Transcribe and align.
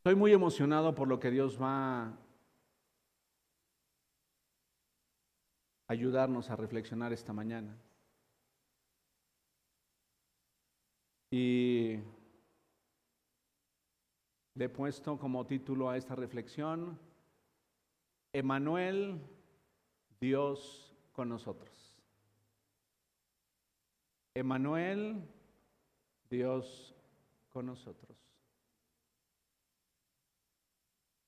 Estoy 0.00 0.14
muy 0.14 0.32
emocionado 0.32 0.94
por 0.94 1.08
lo 1.08 1.20
que 1.20 1.30
Dios 1.30 1.60
va 1.60 2.04
a 2.04 2.18
ayudarnos 5.88 6.48
a 6.48 6.56
reflexionar 6.56 7.12
esta 7.12 7.34
mañana. 7.34 7.76
Y 11.30 11.98
le 14.54 14.64
he 14.64 14.68
puesto 14.70 15.18
como 15.18 15.46
título 15.46 15.90
a 15.90 15.98
esta 15.98 16.14
reflexión, 16.14 16.98
Emanuel, 18.32 19.20
Dios 20.18 20.96
con 21.12 21.28
nosotros. 21.28 21.94
Emanuel, 24.32 25.28
Dios 26.30 26.94
con 27.50 27.66
nosotros. 27.66 28.29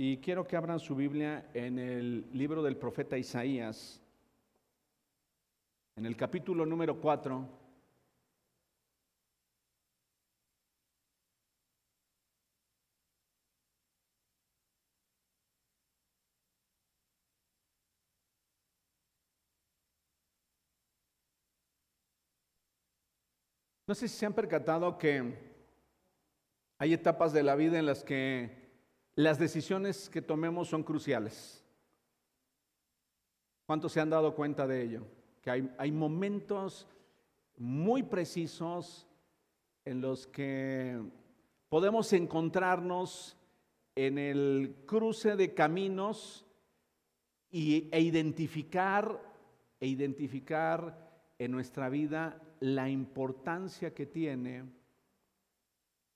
Y 0.04 0.18
quiero 0.18 0.44
que 0.44 0.56
abran 0.56 0.80
su 0.80 0.96
Biblia 0.96 1.48
en 1.54 1.78
el 1.78 2.26
libro 2.32 2.60
del 2.60 2.76
profeta 2.76 3.16
Isaías, 3.16 4.02
en 5.94 6.06
el 6.06 6.16
capítulo 6.16 6.66
número 6.66 7.00
4. 7.00 7.48
No 23.86 23.94
sé 23.94 24.08
si 24.08 24.16
se 24.16 24.26
han 24.26 24.32
percatado 24.32 24.98
que 24.98 25.32
hay 26.78 26.92
etapas 26.92 27.32
de 27.32 27.44
la 27.44 27.54
vida 27.54 27.78
en 27.78 27.86
las 27.86 28.02
que 28.02 28.61
las 29.14 29.38
decisiones 29.38 30.08
que 30.08 30.22
tomemos 30.22 30.68
son 30.68 30.82
cruciales. 30.82 31.64
¿Cuántos 33.66 33.92
se 33.92 34.00
han 34.00 34.10
dado 34.10 34.34
cuenta 34.34 34.66
de 34.66 34.82
ello? 34.82 35.06
Que 35.40 35.50
hay, 35.76 35.92
momentos 35.92 36.86
muy 37.56 38.02
precisos 38.02 39.06
en 39.84 40.00
los 40.00 40.26
que 40.26 41.00
podemos 41.68 42.12
encontrarnos 42.12 43.36
en 43.94 44.18
el 44.18 44.76
cruce 44.86 45.36
de 45.36 45.52
caminos 45.52 46.46
y, 47.50 47.88
e 47.92 48.00
identificar 48.00 49.32
e 49.82 49.88
identificar 49.88 51.10
en 51.40 51.50
nuestra 51.50 51.88
vida 51.88 52.40
la 52.60 52.88
importancia 52.88 53.92
que 53.92 54.06
tiene 54.06 54.62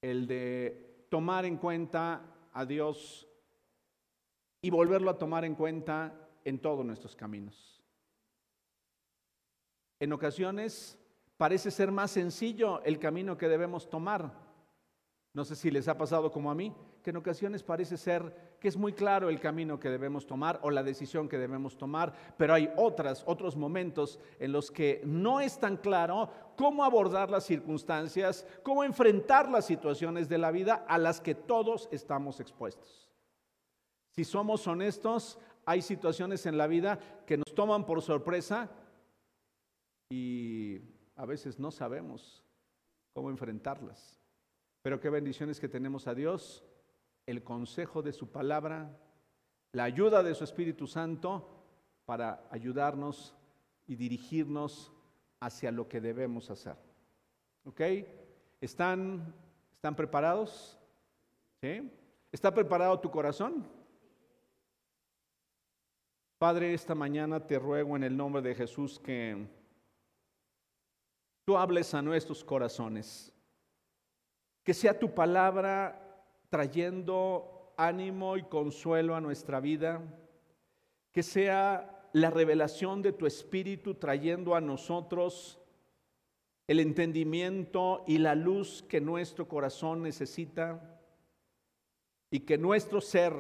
el 0.01 0.29
de 0.29 1.07
tomar 1.09 1.45
en 1.45 1.57
cuenta 1.57 2.36
a 2.57 2.65
Dios 2.65 3.29
y 4.63 4.71
volverlo 4.71 5.11
a 5.11 5.19
tomar 5.19 5.45
en 5.45 5.55
cuenta 5.55 6.31
en 6.43 6.59
todos 6.59 6.87
nuestros 6.87 7.15
caminos. 7.15 7.83
En 10.01 10.11
ocasiones 10.15 10.99
parece 11.37 11.71
ser 11.71 11.93
más 11.93 12.13
sencillo 12.13 12.83
el 12.85 12.99
camino 12.99 13.37
que 13.37 13.49
debemos 13.49 13.91
tomar. 13.91 14.46
No 15.37 15.45
sé 15.45 15.55
si 15.55 15.71
les 15.71 15.87
ha 15.87 15.99
pasado 15.99 16.33
como 16.33 16.51
a 16.51 16.55
mí, 16.55 16.73
que 17.03 17.11
en 17.11 17.19
ocasiones 17.19 17.63
parece 17.63 17.99
ser 17.99 18.57
que 18.59 18.69
es 18.69 18.77
muy 18.79 18.95
claro 18.95 19.29
el 19.29 19.39
camino 19.39 19.79
que 19.79 19.91
debemos 19.91 20.27
tomar 20.27 20.59
o 20.63 20.71
la 20.71 20.83
decisión 20.83 21.29
que 21.29 21.37
debemos 21.37 21.77
tomar, 21.77 22.15
pero 22.39 22.55
hay 22.55 22.73
otras, 22.79 23.23
otros 23.27 23.55
momentos 23.55 24.19
en 24.39 24.53
los 24.53 24.71
que 24.71 25.03
no 25.05 25.43
es 25.43 25.61
tan 25.61 25.77
claro 25.77 26.31
cómo 26.57 26.85
abordar 26.85 27.31
las 27.31 27.45
circunstancias, 27.45 28.47
cómo 28.63 28.83
enfrentar 28.83 29.51
las 29.51 29.67
situaciones 29.67 30.31
de 30.31 30.39
la 30.39 30.51
vida 30.51 30.87
a 30.89 30.97
las 30.97 31.21
que 31.21 31.35
todos 31.35 31.91
estamos 31.93 32.41
expuestos. 32.41 33.11
Si 34.13 34.25
somos 34.25 34.67
honestos, 34.67 35.39
hay 35.67 35.83
situaciones 35.83 36.47
en 36.47 36.57
la 36.57 36.67
vida 36.67 36.99
que 37.27 37.37
nos 37.37 37.55
toman 37.55 37.85
por 37.85 38.01
sorpresa 38.01 38.71
y 40.09 40.81
a 41.15 41.27
veces 41.27 41.59
no 41.59 41.71
sabemos 41.71 42.43
cómo 43.13 43.29
enfrentarlas. 43.29 44.26
Pero 44.87 45.01
qué 45.01 45.11
bendiciones 45.11 45.59
que 45.59 45.69
tenemos 45.69 46.07
a 46.07 46.15
Dios 46.15 46.63
el 47.27 47.43
consejo 47.43 48.03
de 48.03 48.13
su 48.13 48.31
palabra, 48.31 48.97
la 49.73 49.83
ayuda 49.83 50.23
de 50.23 50.33
su 50.33 50.45
Espíritu 50.45 50.87
Santo 50.87 51.65
para 52.05 52.47
ayudarnos 52.53 53.35
y 53.89 53.97
dirigirnos 53.97 54.93
hacia 55.41 55.73
lo 55.73 55.89
que 55.89 56.01
debemos 56.01 56.51
hacer. 56.51 56.77
¿Ok? 57.65 57.81
¿Están, 58.61 59.35
están 59.73 59.97
preparados? 59.97 60.79
¿Sí? 61.61 61.91
¿Está 62.31 62.55
preparado 62.55 63.01
tu 63.01 63.11
corazón? 63.11 63.67
Padre, 66.39 66.75
esta 66.75 66.95
mañana 66.95 67.45
te 67.45 67.59
ruego 67.59 67.97
en 67.97 68.05
el 68.05 68.17
nombre 68.17 68.41
de 68.41 68.55
Jesús 68.55 69.01
que 69.01 69.49
tú 71.45 71.57
hables 71.57 71.93
a 71.93 72.03
nuestros 72.03 72.45
corazones, 72.45 73.33
que 74.67 74.75
sea 74.75 74.99
tu 74.99 75.15
palabra 75.15 76.27
trayendo 76.51 77.73
ánimo 77.77 78.37
y 78.37 78.43
consuelo 78.43 79.15
a 79.15 79.21
nuestra 79.21 79.61
vida, 79.61 80.03
que 81.13 81.23
sea 81.23 82.09
la 82.13 82.31
revelación 82.31 83.01
de 83.01 83.13
tu 83.13 83.27
Espíritu 83.27 83.95
trayendo 83.95 84.57
a 84.57 84.61
nosotros 84.61 85.61
el 86.67 86.81
entendimiento 86.81 88.03
y 88.09 88.19
la 88.19 88.35
luz 88.35 88.83
que 88.89 89.01
nuestro 89.01 89.47
corazón 89.47 90.03
necesita 90.03 91.01
y 92.29 92.41
que 92.41 92.59
nuestro 92.59 93.01
ser 93.01 93.35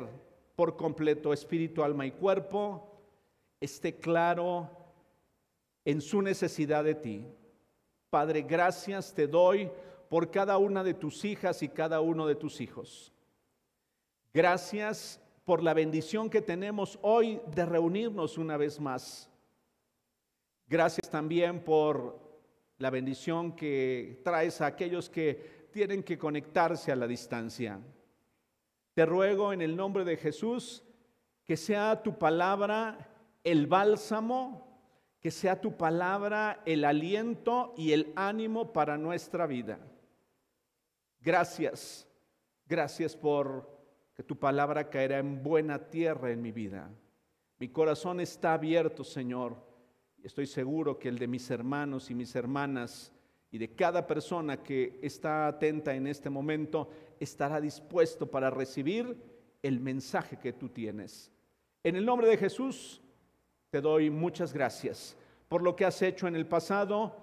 por 0.54 0.76
completo, 0.76 1.32
espíritu, 1.32 1.82
alma 1.82 2.06
y 2.06 2.12
cuerpo, 2.12 3.00
esté 3.60 3.96
claro 3.96 4.70
en 5.84 6.00
su 6.00 6.22
necesidad 6.22 6.84
de 6.84 6.94
ti. 6.94 7.26
Padre, 8.10 8.42
gracias 8.42 9.12
te 9.12 9.26
doy 9.26 9.68
por 10.08 10.30
cada 10.30 10.58
una 10.58 10.84
de 10.84 10.94
tus 10.94 11.24
hijas 11.24 11.62
y 11.62 11.68
cada 11.68 12.00
uno 12.00 12.26
de 12.26 12.34
tus 12.34 12.60
hijos. 12.60 13.12
Gracias 14.32 15.20
por 15.44 15.62
la 15.62 15.74
bendición 15.74 16.28
que 16.28 16.42
tenemos 16.42 16.98
hoy 17.02 17.40
de 17.54 17.64
reunirnos 17.64 18.36
una 18.36 18.56
vez 18.56 18.80
más. 18.80 19.30
Gracias 20.66 21.08
también 21.08 21.64
por 21.64 22.18
la 22.78 22.90
bendición 22.90 23.54
que 23.54 24.20
traes 24.24 24.60
a 24.60 24.66
aquellos 24.66 25.08
que 25.08 25.68
tienen 25.72 26.02
que 26.02 26.18
conectarse 26.18 26.92
a 26.92 26.96
la 26.96 27.06
distancia. 27.06 27.80
Te 28.94 29.06
ruego 29.06 29.52
en 29.52 29.62
el 29.62 29.76
nombre 29.76 30.04
de 30.04 30.16
Jesús 30.16 30.82
que 31.44 31.56
sea 31.56 32.02
tu 32.02 32.18
palabra 32.18 33.10
el 33.44 33.68
bálsamo, 33.68 34.66
que 35.20 35.30
sea 35.30 35.60
tu 35.60 35.76
palabra 35.76 36.62
el 36.66 36.84
aliento 36.84 37.74
y 37.76 37.92
el 37.92 38.12
ánimo 38.16 38.72
para 38.72 38.98
nuestra 38.98 39.46
vida. 39.46 39.78
Gracias, 41.26 42.06
gracias 42.68 43.16
por 43.16 43.68
que 44.14 44.22
tu 44.22 44.38
palabra 44.38 44.88
caerá 44.88 45.18
en 45.18 45.42
buena 45.42 45.90
tierra 45.90 46.30
en 46.30 46.40
mi 46.40 46.52
vida. 46.52 46.88
Mi 47.58 47.68
corazón 47.68 48.20
está 48.20 48.52
abierto, 48.52 49.02
Señor, 49.02 49.56
estoy 50.22 50.46
seguro 50.46 51.00
que 51.00 51.08
el 51.08 51.18
de 51.18 51.26
mis 51.26 51.50
hermanos 51.50 52.12
y 52.12 52.14
mis 52.14 52.36
hermanas 52.36 53.10
y 53.50 53.58
de 53.58 53.74
cada 53.74 54.06
persona 54.06 54.62
que 54.62 55.00
está 55.02 55.48
atenta 55.48 55.96
en 55.96 56.06
este 56.06 56.30
momento 56.30 56.90
estará 57.18 57.60
dispuesto 57.60 58.30
para 58.30 58.48
recibir 58.48 59.20
el 59.64 59.80
mensaje 59.80 60.38
que 60.38 60.52
tú 60.52 60.68
tienes. 60.68 61.32
En 61.82 61.96
el 61.96 62.06
nombre 62.06 62.28
de 62.28 62.36
Jesús, 62.36 63.02
te 63.70 63.80
doy 63.80 64.10
muchas 64.10 64.52
gracias 64.52 65.16
por 65.48 65.60
lo 65.60 65.74
que 65.74 65.86
has 65.86 66.00
hecho 66.02 66.28
en 66.28 66.36
el 66.36 66.46
pasado, 66.46 67.16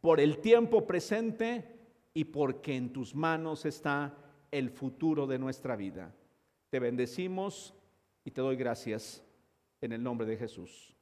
por 0.00 0.18
el 0.18 0.38
tiempo 0.38 0.88
presente 0.88 1.74
y 2.14 2.24
porque 2.24 2.76
en 2.76 2.92
tus 2.92 3.14
manos 3.14 3.64
está 3.64 4.16
el 4.52 4.70
futuro 4.70 5.26
de 5.26 5.38
nuestra 5.38 5.74
vida. 5.74 6.14
Te 6.70 6.78
bendecimos 6.78 7.74
y 8.24 8.30
te 8.30 8.40
doy 8.40 8.56
gracias 8.56 9.22
en 9.80 9.92
el 9.92 10.02
nombre 10.02 10.26
de 10.26 10.36
Jesús. 10.36 10.94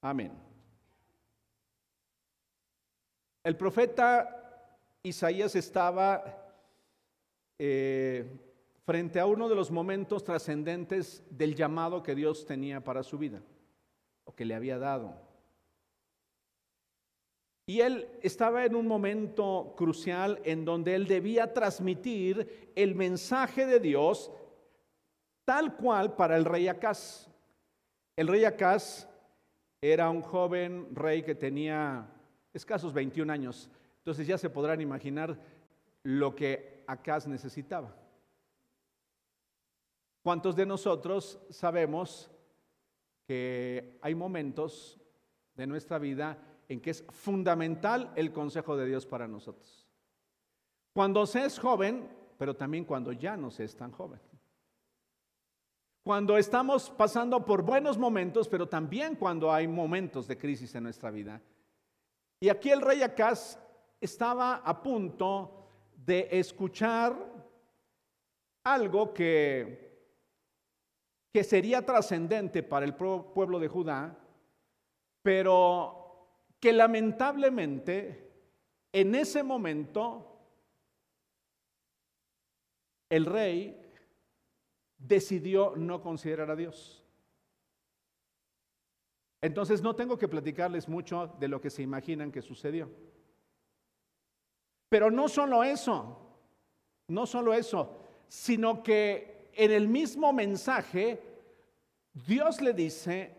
Amén. 0.00 0.32
El 3.44 3.56
profeta 3.56 4.80
Isaías 5.02 5.54
estaba 5.54 6.54
eh, 7.58 8.40
frente 8.84 9.20
a 9.20 9.26
uno 9.26 9.48
de 9.48 9.54
los 9.54 9.70
momentos 9.70 10.24
trascendentes 10.24 11.22
del 11.30 11.54
llamado 11.54 12.02
que 12.02 12.14
Dios 12.14 12.46
tenía 12.46 12.82
para 12.82 13.02
su 13.02 13.18
vida, 13.18 13.42
o 14.24 14.34
que 14.34 14.44
le 14.44 14.54
había 14.54 14.78
dado. 14.78 15.25
Y 17.68 17.80
él 17.80 18.08
estaba 18.22 18.64
en 18.64 18.76
un 18.76 18.86
momento 18.86 19.74
crucial 19.76 20.40
en 20.44 20.64
donde 20.64 20.94
él 20.94 21.08
debía 21.08 21.52
transmitir 21.52 22.70
el 22.76 22.94
mensaje 22.94 23.66
de 23.66 23.80
Dios 23.80 24.30
tal 25.44 25.76
cual 25.76 26.14
para 26.14 26.36
el 26.36 26.44
rey 26.44 26.68
Acaz. 26.68 27.28
El 28.14 28.28
rey 28.28 28.44
Acaz 28.44 29.08
era 29.80 30.08
un 30.10 30.22
joven 30.22 30.94
rey 30.94 31.24
que 31.24 31.34
tenía 31.34 32.08
escasos 32.54 32.92
21 32.92 33.32
años. 33.32 33.68
Entonces 33.98 34.28
ya 34.28 34.38
se 34.38 34.48
podrán 34.48 34.80
imaginar 34.80 35.36
lo 36.04 36.36
que 36.36 36.84
Acaz 36.86 37.26
necesitaba. 37.26 37.92
¿Cuántos 40.22 40.54
de 40.54 40.66
nosotros 40.66 41.40
sabemos 41.50 42.30
que 43.26 43.98
hay 44.02 44.14
momentos 44.14 45.00
de 45.56 45.66
nuestra 45.66 45.98
vida 45.98 46.38
en 46.68 46.80
que 46.80 46.90
es 46.90 47.04
fundamental 47.08 48.12
el 48.16 48.32
consejo 48.32 48.76
de 48.76 48.86
Dios 48.86 49.06
para 49.06 49.28
nosotros? 49.28 49.86
Cuando 50.94 51.26
se 51.26 51.44
es 51.44 51.58
joven, 51.58 52.08
pero 52.38 52.54
también 52.54 52.84
cuando 52.84 53.12
ya 53.12 53.36
no 53.36 53.50
se 53.50 53.64
es 53.64 53.76
tan 53.76 53.92
joven. 53.92 54.20
Cuando 56.02 56.38
estamos 56.38 56.90
pasando 56.90 57.44
por 57.44 57.62
buenos 57.62 57.98
momentos, 57.98 58.48
pero 58.48 58.68
también 58.68 59.16
cuando 59.16 59.52
hay 59.52 59.66
momentos 59.66 60.28
de 60.28 60.38
crisis 60.38 60.74
en 60.74 60.84
nuestra 60.84 61.10
vida. 61.10 61.42
Y 62.40 62.48
aquí 62.48 62.70
el 62.70 62.80
rey 62.80 63.02
Acaz 63.02 63.58
estaba 64.00 64.56
a 64.56 64.82
punto 64.82 65.68
de 65.96 66.28
escuchar 66.30 67.16
algo 68.62 69.12
que 69.12 69.86
que 71.36 71.44
sería 71.44 71.84
trascendente 71.84 72.62
para 72.62 72.86
el 72.86 72.94
pueblo 72.94 73.58
de 73.60 73.68
Judá, 73.68 74.16
pero 75.20 76.05
que 76.60 76.72
lamentablemente 76.72 78.30
en 78.92 79.14
ese 79.14 79.42
momento 79.42 80.40
el 83.08 83.26
rey 83.26 83.80
decidió 84.98 85.74
no 85.76 86.02
considerar 86.02 86.50
a 86.50 86.56
Dios. 86.56 87.04
Entonces 89.42 89.82
no 89.82 89.94
tengo 89.94 90.18
que 90.18 90.28
platicarles 90.28 90.88
mucho 90.88 91.28
de 91.38 91.48
lo 91.48 91.60
que 91.60 91.70
se 91.70 91.82
imaginan 91.82 92.32
que 92.32 92.42
sucedió. 92.42 92.90
Pero 94.88 95.10
no 95.10 95.28
solo 95.28 95.62
eso, 95.62 96.18
no 97.08 97.26
solo 97.26 97.52
eso, 97.52 98.00
sino 98.28 98.82
que 98.82 99.50
en 99.52 99.70
el 99.70 99.88
mismo 99.88 100.32
mensaje, 100.32 101.22
Dios 102.12 102.60
le 102.60 102.72
dice 102.72 103.34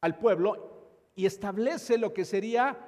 al 0.00 0.18
pueblo 0.18 0.75
y 1.16 1.24
establece 1.24 1.98
lo 1.98 2.12
que 2.12 2.24
sería 2.24 2.78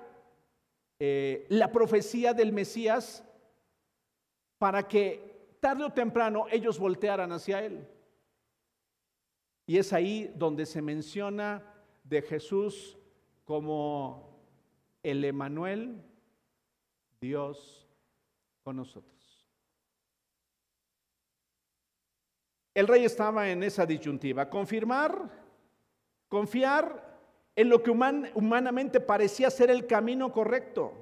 eh, 1.00 1.46
la 1.48 1.72
profecía 1.72 2.34
del 2.34 2.52
Mesías 2.52 3.24
para 4.58 4.86
que 4.86 5.56
tarde 5.60 5.84
o 5.84 5.92
temprano 5.92 6.46
ellos 6.50 6.78
voltearan 6.78 7.32
hacia 7.32 7.64
Él. 7.64 7.88
Y 9.66 9.78
es 9.78 9.92
ahí 9.92 10.32
donde 10.36 10.66
se 10.66 10.82
menciona 10.82 11.64
de 12.04 12.20
Jesús 12.20 12.98
como 13.44 14.38
el 15.02 15.24
Emanuel, 15.24 16.02
Dios 17.20 17.88
con 18.62 18.76
nosotros. 18.76 19.16
El 22.74 22.86
rey 22.86 23.04
estaba 23.04 23.48
en 23.50 23.62
esa 23.62 23.86
disyuntiva, 23.86 24.50
confirmar, 24.50 25.30
confiar 26.28 27.07
en 27.58 27.68
lo 27.68 27.82
que 27.82 27.90
humanamente 27.90 29.00
parecía 29.00 29.50
ser 29.50 29.68
el 29.68 29.84
camino 29.84 30.30
correcto. 30.30 30.92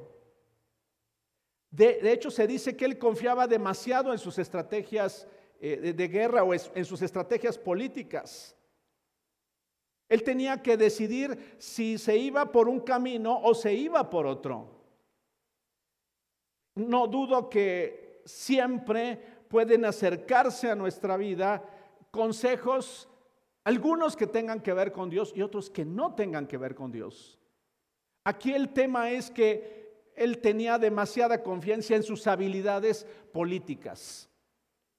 De, 1.70 2.10
hecho, 2.10 2.30
se 2.30 2.46
dice 2.46 2.74
que 2.74 2.86
él 2.86 2.96
confiaba 2.96 3.46
demasiado 3.46 4.10
en 4.10 4.18
sus 4.18 4.38
estrategias 4.38 5.28
eh, 5.60 5.92
de 5.94 6.08
guerra 6.08 6.44
o 6.44 6.54
en 6.54 6.84
sus 6.86 7.02
estrategias 7.02 7.58
políticas. 7.58 8.56
Él 10.08 10.22
tenía 10.22 10.62
que 10.62 10.78
decidir 10.78 11.56
si 11.58 11.98
se 11.98 12.16
iba 12.16 12.50
por 12.50 12.70
un 12.70 12.80
camino 12.80 13.38
o 13.42 13.54
se 13.54 13.74
iba 13.74 14.08
por 14.08 14.26
otro. 14.26 14.80
No 16.74 17.06
dudo 17.06 17.50
que 17.50 18.22
siempre 18.24 19.20
pueden 19.50 19.84
acercarse 19.84 20.70
a 20.70 20.74
nuestra 20.74 21.18
vida 21.18 21.62
consejos, 22.10 23.10
algunos 23.66 24.14
que 24.14 24.28
tengan 24.28 24.60
que 24.60 24.72
ver 24.72 24.92
con 24.92 25.10
Dios 25.10 25.32
y 25.34 25.42
otros 25.42 25.70
que 25.70 25.84
no 25.84 26.14
tengan 26.14 26.46
que 26.46 26.56
ver 26.56 26.76
con 26.76 26.92
Dios. 26.92 27.36
Aquí 28.22 28.52
el 28.52 28.68
tema 28.68 29.10
es 29.10 29.28
que 29.28 30.12
él 30.14 30.38
tenía 30.38 30.78
demasiada 30.78 31.42
confianza 31.42 31.96
en 31.96 32.04
sus 32.04 32.28
habilidades 32.28 33.04
políticas. 33.32 34.30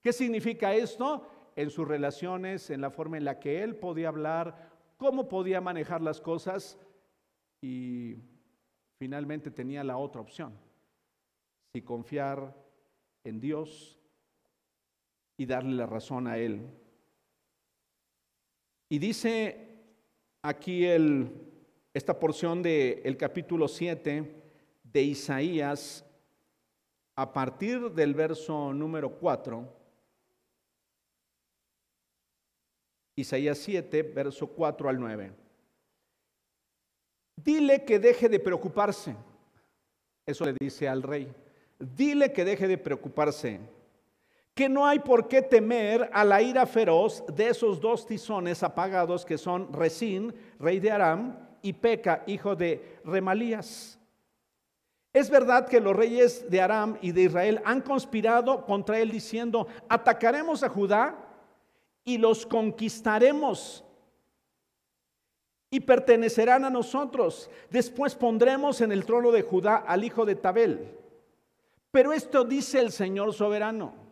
¿Qué 0.04 0.12
significa 0.12 0.76
esto? 0.76 1.26
En 1.56 1.70
sus 1.70 1.88
relaciones, 1.88 2.70
en 2.70 2.82
la 2.82 2.92
forma 2.92 3.16
en 3.16 3.24
la 3.24 3.40
que 3.40 3.64
él 3.64 3.78
podía 3.78 4.10
hablar, 4.10 4.70
cómo 4.98 5.30
podía 5.30 5.62
manejar 5.62 6.02
las 6.02 6.20
cosas 6.20 6.78
y 7.62 8.18
finalmente 9.00 9.50
tenía 9.50 9.82
la 9.86 9.96
otra 9.96 10.20
opción, 10.20 10.60
si 11.72 11.82
confiar 11.84 12.54
en 13.24 13.40
Dios 13.40 13.98
y 15.38 15.46
darle 15.46 15.74
la 15.74 15.86
razón 15.86 16.28
a 16.28 16.38
él. 16.38 16.70
Y 18.90 19.00
dice 19.00 19.68
aquí 20.42 20.86
el, 20.86 21.30
esta 21.94 22.18
porción 22.18 22.64
del 22.64 23.02
el 23.04 23.18
capítulo 23.18 23.68
7 23.68 24.36
de 24.84 25.02
Isaías, 25.02 26.06
a 27.16 27.34
partir 27.34 27.92
del 27.92 28.14
verso 28.14 28.74
número 28.74 29.12
4, 29.18 29.78
Isaías 33.18 33.58
7, 33.58 34.04
verso 34.04 34.48
4 34.48 34.90
al 34.90 35.00
9. 35.00 35.32
Dile 37.36 37.84
que 37.84 38.00
deje 38.00 38.30
de 38.30 38.40
preocuparse. 38.40 39.16
Eso 40.26 40.46
le 40.46 40.54
dice 40.60 40.88
al 40.88 41.02
rey. 41.04 41.34
Dile 41.80 42.32
que 42.32 42.46
deje 42.46 42.68
de 42.68 42.78
preocuparse 42.78 43.60
que 44.58 44.68
no 44.68 44.88
hay 44.88 44.98
por 44.98 45.28
qué 45.28 45.44
temer 45.44 46.10
a 46.12 46.26
la 46.26 46.42
ira 46.42 46.66
feroz 46.66 47.24
de 47.32 47.50
esos 47.50 47.80
dos 47.80 48.08
tizones 48.08 48.64
apagados 48.64 49.24
que 49.24 49.38
son 49.38 49.72
Resín, 49.72 50.34
rey 50.58 50.80
de 50.80 50.90
Aram, 50.90 51.38
y 51.62 51.74
Peca, 51.74 52.24
hijo 52.26 52.56
de 52.56 53.00
Remalías. 53.06 54.00
Es 55.14 55.30
verdad 55.30 55.68
que 55.68 55.80
los 55.80 55.96
reyes 55.96 56.50
de 56.50 56.60
Aram 56.60 56.98
y 57.04 57.12
de 57.12 57.22
Israel 57.22 57.62
han 57.66 57.82
conspirado 57.82 58.66
contra 58.66 58.98
él 59.00 59.12
diciendo, 59.12 59.68
atacaremos 59.88 60.64
a 60.64 60.70
Judá 60.70 61.16
y 62.04 62.18
los 62.18 62.44
conquistaremos 62.48 63.84
y 65.70 65.82
pertenecerán 65.82 66.66
a 66.66 66.72
nosotros. 66.72 67.52
Después 67.70 68.16
pondremos 68.16 68.82
en 68.82 68.92
el 68.92 69.06
trono 69.06 69.32
de 69.32 69.44
Judá 69.44 69.76
al 69.76 70.04
hijo 70.04 70.26
de 70.26 70.34
Tabel. 70.34 70.98
Pero 71.92 72.12
esto 72.12 72.44
dice 72.44 72.80
el 72.80 72.92
Señor 72.92 73.36
soberano 73.36 74.07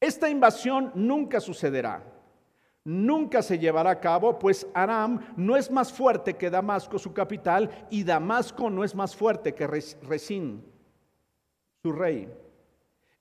esta 0.00 0.28
invasión 0.28 0.92
nunca 0.94 1.40
sucederá, 1.40 2.04
nunca 2.84 3.42
se 3.42 3.58
llevará 3.58 3.90
a 3.90 4.00
cabo, 4.00 4.38
pues 4.38 4.66
Aram 4.74 5.34
no 5.36 5.56
es 5.56 5.70
más 5.70 5.92
fuerte 5.92 6.34
que 6.34 6.50
Damasco, 6.50 6.98
su 6.98 7.12
capital, 7.12 7.86
y 7.90 8.04
Damasco 8.04 8.68
no 8.68 8.84
es 8.84 8.94
más 8.94 9.16
fuerte 9.16 9.54
que 9.54 9.66
Resín, 9.66 10.64
su 11.82 11.92
rey. 11.92 12.28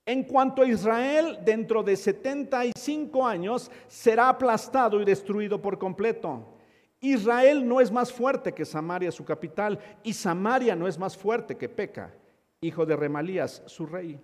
En 0.05 0.23
cuanto 0.23 0.61
a 0.61 0.67
Israel, 0.67 1.39
dentro 1.43 1.81
de 1.81 1.95
75 1.95 3.25
años 3.25 3.71
será 3.87 4.29
aplastado 4.29 5.01
y 5.01 5.05
destruido 5.05 5.59
por 5.59 5.79
completo. 5.79 6.59
Israel 6.99 7.67
no 7.67 7.79
es 7.81 7.91
más 7.91 8.11
fuerte 8.11 8.53
que 8.53 8.65
Samaria, 8.65 9.11
su 9.11 9.23
capital, 9.23 9.79
y 10.03 10.13
Samaria 10.13 10.75
no 10.75 10.87
es 10.87 10.99
más 10.99 11.15
fuerte 11.17 11.55
que 11.57 11.69
Peca, 11.69 12.13
hijo 12.61 12.85
de 12.85 12.95
Remalías, 12.95 13.63
su 13.65 13.85
rey 13.85 14.19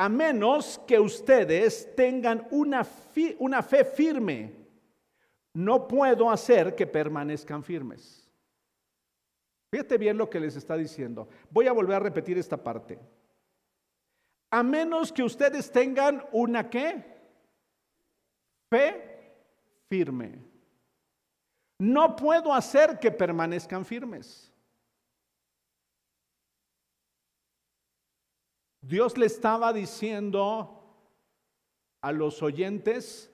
a 0.00 0.08
menos 0.08 0.80
que 0.86 0.98
ustedes 0.98 1.94
tengan 1.94 2.48
una, 2.52 2.84
fe 2.84 3.84
firme, 3.84 4.56
no 5.52 5.86
puedo 5.86 6.30
hacer 6.30 6.74
que 6.74 6.86
permanezcan 6.86 7.62
firmes. 7.62 8.26
Fíjate 9.70 9.98
bien 9.98 10.16
lo 10.16 10.30
que 10.30 10.40
les 10.40 10.56
está 10.56 10.74
diciendo. 10.78 11.28
Voy 11.50 11.66
a 11.66 11.72
volver 11.72 11.96
a 11.96 12.00
repetir 12.00 12.38
esta 12.38 12.56
parte. 12.56 12.98
A 14.50 14.62
menos 14.62 15.12
que 15.12 15.22
ustedes 15.22 15.70
tengan 15.70 16.24
una 16.32 16.70
qué? 16.70 17.04
Fe 18.70 19.34
firme. 19.90 20.38
No 21.78 22.16
puedo 22.16 22.54
hacer 22.54 22.98
que 22.98 23.10
permanezcan 23.10 23.84
firmes. 23.84 24.49
Dios 28.80 29.18
le 29.18 29.26
estaba 29.26 29.72
diciendo 29.72 30.76
a 32.00 32.12
los 32.12 32.42
oyentes, 32.42 33.30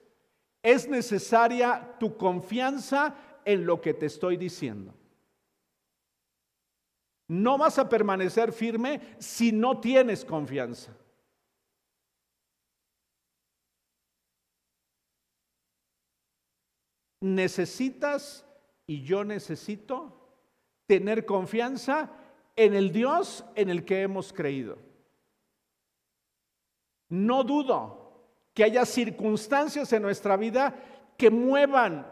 es 0.61 0.87
necesaria 0.87 1.95
tu 1.99 2.17
confianza 2.17 3.15
en 3.45 3.65
lo 3.65 3.79
que 3.79 3.93
te 3.93 4.07
estoy 4.07 4.35
diciendo. 4.35 4.93
No 7.29 7.57
vas 7.57 7.77
a 7.77 7.87
permanecer 7.89 8.51
firme 8.51 9.01
si 9.19 9.51
no 9.51 9.79
tienes 9.79 10.23
confianza. 10.23 10.95
Necesitas 17.21 18.45
y 18.85 19.03
yo 19.03 19.23
necesito 19.23 20.13
tener 20.85 21.25
confianza 21.25 22.11
en 22.55 22.73
el 22.73 22.91
Dios 22.91 23.43
en 23.55 23.69
el 23.69 23.83
que 23.83 24.01
hemos 24.01 24.31
creído. 24.31 24.86
No 27.09 27.43
dudo 27.43 28.07
que 28.53 28.63
haya 28.63 28.85
circunstancias 28.85 29.93
en 29.93 30.01
nuestra 30.01 30.35
vida 30.35 30.75
que 31.17 31.29
muevan, 31.29 32.07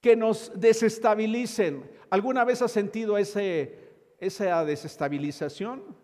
que 0.00 0.16
nos 0.16 0.52
desestabilicen. 0.58 1.90
¿Alguna 2.10 2.44
vez 2.44 2.62
has 2.62 2.72
sentido 2.72 3.18
esa 3.18 4.64
desestabilización? 4.64 5.96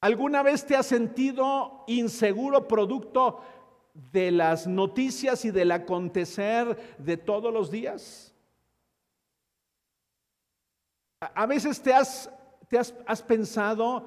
¿Alguna 0.00 0.42
vez 0.42 0.66
te 0.66 0.76
has 0.76 0.86
sentido 0.86 1.84
inseguro 1.86 2.68
producto 2.68 3.40
de 4.12 4.30
las 4.30 4.66
noticias 4.66 5.44
y 5.46 5.50
del 5.50 5.72
acontecer 5.72 6.96
de 6.98 7.16
todos 7.16 7.52
los 7.52 7.70
días? 7.70 8.34
A 11.20 11.46
veces 11.46 11.80
te 11.80 11.94
has 11.94 12.28
pensado, 13.26 14.06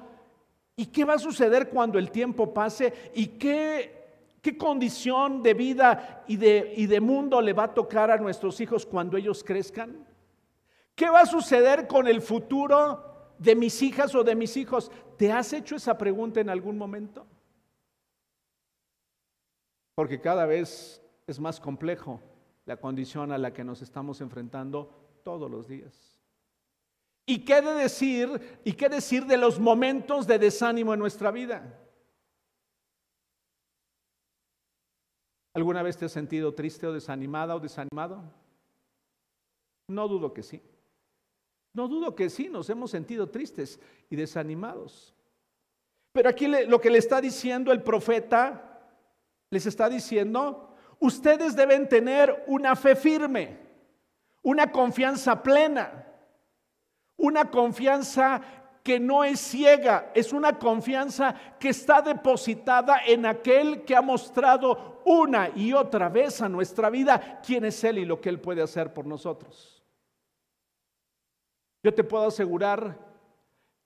¿y 0.78 0.86
qué 0.86 1.04
va 1.04 1.14
a 1.14 1.18
suceder 1.18 1.68
cuando 1.70 1.98
el 1.98 2.12
tiempo 2.12 2.54
pase? 2.54 3.10
¿Y 3.12 3.26
qué, 3.26 4.36
qué 4.40 4.56
condición 4.56 5.42
de 5.42 5.52
vida 5.52 6.22
y 6.28 6.36
de, 6.36 6.72
y 6.76 6.86
de 6.86 7.00
mundo 7.00 7.40
le 7.40 7.52
va 7.52 7.64
a 7.64 7.74
tocar 7.74 8.12
a 8.12 8.16
nuestros 8.16 8.60
hijos 8.60 8.86
cuando 8.86 9.16
ellos 9.16 9.42
crezcan? 9.42 10.06
¿Qué 10.94 11.10
va 11.10 11.22
a 11.22 11.26
suceder 11.26 11.88
con 11.88 12.06
el 12.06 12.22
futuro 12.22 13.34
de 13.38 13.56
mis 13.56 13.82
hijas 13.82 14.14
o 14.14 14.22
de 14.22 14.36
mis 14.36 14.56
hijos? 14.56 14.92
¿Te 15.16 15.32
has 15.32 15.52
hecho 15.52 15.74
esa 15.74 15.98
pregunta 15.98 16.40
en 16.40 16.48
algún 16.48 16.78
momento? 16.78 17.26
Porque 19.96 20.20
cada 20.20 20.46
vez 20.46 21.02
es 21.26 21.40
más 21.40 21.58
complejo 21.58 22.20
la 22.66 22.76
condición 22.76 23.32
a 23.32 23.38
la 23.38 23.52
que 23.52 23.64
nos 23.64 23.82
estamos 23.82 24.20
enfrentando 24.20 25.20
todos 25.24 25.50
los 25.50 25.66
días. 25.66 26.07
¿Y 27.30 27.40
qué 27.40 27.60
de 27.60 27.74
decir? 27.74 28.60
¿Y 28.64 28.72
qué 28.72 28.88
decir 28.88 29.26
de 29.26 29.36
los 29.36 29.60
momentos 29.60 30.26
de 30.26 30.38
desánimo 30.38 30.94
en 30.94 31.00
nuestra 31.00 31.30
vida? 31.30 31.78
¿Alguna 35.52 35.82
vez 35.82 35.98
te 35.98 36.06
has 36.06 36.12
sentido 36.12 36.54
triste 36.54 36.86
o 36.86 36.92
desanimada 36.94 37.54
o 37.54 37.60
desanimado? 37.60 38.22
No 39.88 40.08
dudo 40.08 40.32
que 40.32 40.42
sí. 40.42 40.62
No 41.74 41.86
dudo 41.86 42.16
que 42.16 42.30
sí, 42.30 42.48
nos 42.48 42.70
hemos 42.70 42.90
sentido 42.90 43.28
tristes 43.28 43.78
y 44.08 44.16
desanimados. 44.16 45.14
Pero 46.12 46.30
aquí 46.30 46.46
lo 46.46 46.80
que 46.80 46.88
le 46.88 46.96
está 46.96 47.20
diciendo 47.20 47.72
el 47.72 47.82
profeta, 47.82 48.88
les 49.50 49.66
está 49.66 49.90
diciendo, 49.90 50.74
ustedes 50.98 51.54
deben 51.54 51.90
tener 51.90 52.42
una 52.46 52.74
fe 52.74 52.96
firme, 52.96 53.58
una 54.42 54.72
confianza 54.72 55.42
plena, 55.42 56.07
una 57.18 57.50
confianza 57.50 58.40
que 58.82 58.98
no 58.98 59.22
es 59.22 59.38
ciega, 59.38 60.10
es 60.14 60.32
una 60.32 60.58
confianza 60.58 61.34
que 61.60 61.68
está 61.68 62.00
depositada 62.00 63.00
en 63.06 63.26
aquel 63.26 63.84
que 63.84 63.94
ha 63.94 64.00
mostrado 64.00 65.02
una 65.04 65.50
y 65.54 65.74
otra 65.74 66.08
vez 66.08 66.40
a 66.40 66.48
nuestra 66.48 66.88
vida 66.88 67.40
quién 67.44 67.66
es 67.66 67.84
Él 67.84 67.98
y 67.98 68.06
lo 68.06 68.18
que 68.18 68.30
Él 68.30 68.40
puede 68.40 68.62
hacer 68.62 68.94
por 68.94 69.04
nosotros. 69.04 69.82
Yo 71.82 71.92
te 71.92 72.02
puedo 72.02 72.28
asegurar 72.28 72.98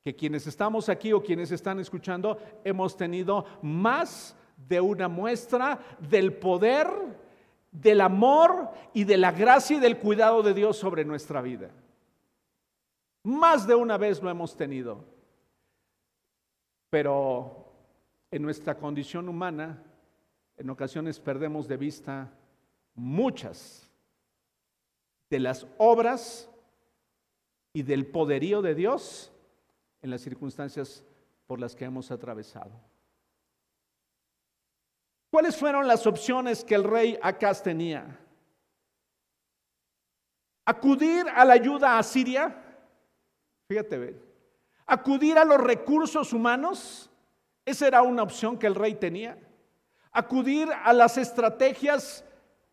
que 0.04 0.14
quienes 0.14 0.46
estamos 0.46 0.88
aquí 0.88 1.12
o 1.12 1.22
quienes 1.22 1.50
están 1.50 1.80
escuchando 1.80 2.38
hemos 2.64 2.96
tenido 2.96 3.44
más 3.60 4.36
de 4.56 4.80
una 4.80 5.08
muestra 5.08 5.80
del 5.98 6.32
poder, 6.32 6.86
del 7.70 8.00
amor 8.00 8.70
y 8.92 9.04
de 9.04 9.16
la 9.16 9.32
gracia 9.32 9.78
y 9.78 9.80
del 9.80 9.98
cuidado 9.98 10.42
de 10.42 10.54
Dios 10.54 10.76
sobre 10.76 11.04
nuestra 11.04 11.40
vida. 11.40 11.70
Más 13.24 13.66
de 13.66 13.74
una 13.74 13.96
vez 13.96 14.22
lo 14.22 14.30
hemos 14.30 14.56
tenido. 14.56 15.04
Pero 16.90 17.72
en 18.30 18.42
nuestra 18.42 18.76
condición 18.76 19.28
humana, 19.28 19.82
en 20.56 20.70
ocasiones 20.70 21.20
perdemos 21.20 21.68
de 21.68 21.76
vista 21.76 22.30
muchas 22.94 23.88
de 25.30 25.40
las 25.40 25.66
obras 25.78 26.50
y 27.72 27.82
del 27.82 28.06
poderío 28.06 28.60
de 28.60 28.74
Dios 28.74 29.32
en 30.02 30.10
las 30.10 30.20
circunstancias 30.20 31.04
por 31.46 31.58
las 31.58 31.74
que 31.74 31.84
hemos 31.84 32.10
atravesado. 32.10 32.72
¿Cuáles 35.30 35.56
fueron 35.56 35.88
las 35.88 36.06
opciones 36.06 36.62
que 36.62 36.74
el 36.74 36.84
rey 36.84 37.18
Acaz 37.22 37.62
tenía? 37.62 38.18
Acudir 40.66 41.26
a 41.34 41.44
la 41.46 41.54
ayuda 41.54 41.98
a 41.98 42.02
Fíjate, 43.68 44.20
acudir 44.86 45.38
a 45.38 45.44
los 45.44 45.60
recursos 45.60 46.32
humanos, 46.32 47.10
esa 47.64 47.86
era 47.86 48.02
una 48.02 48.22
opción 48.22 48.58
que 48.58 48.66
el 48.66 48.74
rey 48.74 48.94
tenía. 48.94 49.38
Acudir 50.10 50.68
a 50.84 50.92
las 50.92 51.16
estrategias 51.16 52.24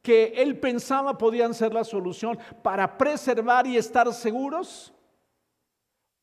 que 0.02 0.34
él 0.36 0.60
pensaba 0.60 1.18
podían 1.18 1.54
ser 1.54 1.74
la 1.74 1.84
solución 1.84 2.38
para 2.64 2.98
preservar 2.98 3.68
y 3.68 3.78
estar 3.78 4.12
seguros, 4.14 4.94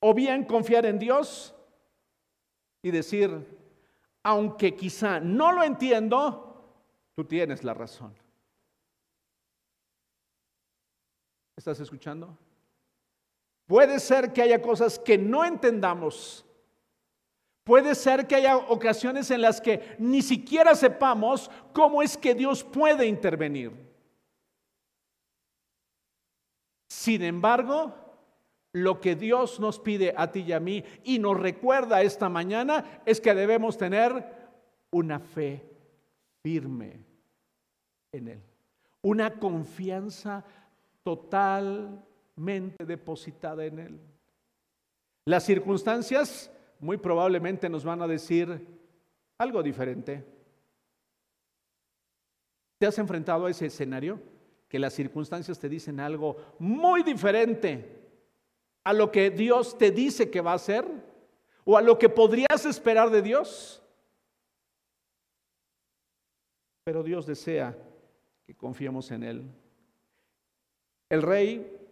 o 0.01 0.15
bien 0.15 0.45
confiar 0.45 0.87
en 0.87 0.99
Dios 0.99 1.55
y 2.83 2.91
decir, 2.91 3.59
aunque 4.23 4.75
quizá 4.75 5.21
no 5.21 5.53
lo 5.53 5.63
entiendo, 5.63 6.75
tú 7.15 7.25
tienes 7.25 7.65
la 7.65 7.75
razón. 7.75 8.15
¿Estás 11.57 11.81
escuchando? 11.81 12.37
Puede 13.67 14.01
ser 14.01 14.33
que 14.33 14.43
haya 14.43 14.63
cosas 14.63 14.99
que 14.99 15.19
no 15.19 15.45
entendamos 15.45 16.47
Puede 17.67 17.97
ser 17.97 18.29
que 18.29 18.37
haya 18.37 18.59
ocasiones 18.59 19.29
en 19.33 19.41
las 19.43 19.61
que 19.61 19.97
ni 19.99 20.23
siquiera 20.23 20.77
sepamos 20.77 21.51
cómo 21.73 22.01
es 22.01 22.17
que 22.17 22.33
Dios 22.33 22.63
puede 22.63 23.09
intervenir. 23.09 23.73
Sin 26.89 27.23
embargo, 27.25 27.93
lo 28.71 29.01
que 29.01 29.17
Dios 29.17 29.59
nos 29.59 29.81
pide 29.81 30.15
a 30.17 30.31
ti 30.31 30.45
y 30.47 30.53
a 30.53 30.61
mí 30.61 30.85
y 31.03 31.19
nos 31.19 31.41
recuerda 31.41 32.03
esta 32.03 32.29
mañana 32.29 33.03
es 33.05 33.21
que 33.21 33.35
debemos 33.35 33.77
tener 33.77 34.25
una 34.93 35.19
fe 35.19 35.69
firme 36.45 37.05
en 38.13 38.29
Él, 38.29 38.43
una 39.03 39.41
confianza 39.41 40.45
totalmente 42.37 42.85
depositada 42.85 43.65
en 43.65 43.79
Él. 43.79 44.01
Las 45.25 45.45
circunstancias 45.45 46.51
muy 46.79 46.99
probablemente 46.99 47.69
nos 47.69 47.85
van 47.85 48.03
a 48.03 48.07
decir 48.07 48.67
algo 49.39 49.63
diferente. 49.63 50.25
¿Te 52.79 52.87
has 52.87 52.99
enfrentado 52.99 53.47
a 53.47 53.51
ese 53.51 53.67
escenario? 53.67 54.21
Que 54.69 54.79
las 54.79 54.93
circunstancias 54.93 55.59
te 55.59 55.69
dicen 55.69 55.99
algo 55.99 56.37
muy 56.59 57.03
diferente 57.03 58.03
a 58.85 58.93
lo 58.93 59.11
que 59.11 59.31
Dios 59.31 59.79
te 59.79 59.91
dice 59.91 60.31
que 60.31 60.43
va 60.43 60.53
a 60.53 60.57
hacer 60.57 60.87
o 61.65 61.77
a 61.77 61.83
lo 61.83 61.99
que 61.99 62.09
podrías 62.09 62.67
esperar 62.67 63.11
de 63.11 63.23
Dios. 63.23 63.83
Pero 66.85 67.03
Dios 67.03 67.27
desea 67.27 67.77
que 68.45 68.55
confiemos 68.55 69.11
en 69.11 69.23
Él. 69.25 69.51
El 71.09 71.23
rey 71.23 71.86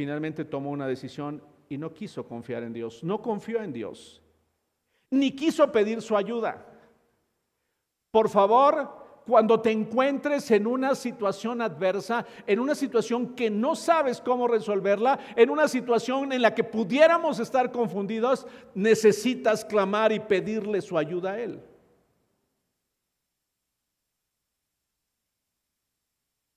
finalmente 0.00 0.46
tomó 0.46 0.70
una 0.70 0.86
decisión 0.86 1.42
y 1.68 1.76
no 1.76 1.92
quiso 1.92 2.26
confiar 2.26 2.62
en 2.62 2.72
Dios, 2.72 3.04
no 3.04 3.20
confió 3.20 3.62
en 3.62 3.70
Dios, 3.70 4.22
ni 5.10 5.32
quiso 5.32 5.70
pedir 5.70 6.00
su 6.00 6.16
ayuda. 6.16 6.64
Por 8.10 8.30
favor, 8.30 9.22
cuando 9.26 9.60
te 9.60 9.70
encuentres 9.70 10.50
en 10.52 10.66
una 10.66 10.94
situación 10.94 11.60
adversa, 11.60 12.24
en 12.46 12.60
una 12.60 12.74
situación 12.74 13.34
que 13.34 13.50
no 13.50 13.76
sabes 13.76 14.22
cómo 14.22 14.48
resolverla, 14.48 15.20
en 15.36 15.50
una 15.50 15.68
situación 15.68 16.32
en 16.32 16.40
la 16.40 16.54
que 16.54 16.64
pudiéramos 16.64 17.38
estar 17.38 17.70
confundidos, 17.70 18.46
necesitas 18.74 19.66
clamar 19.66 20.12
y 20.12 20.20
pedirle 20.20 20.80
su 20.80 20.96
ayuda 20.96 21.32
a 21.32 21.40
Él. 21.40 21.62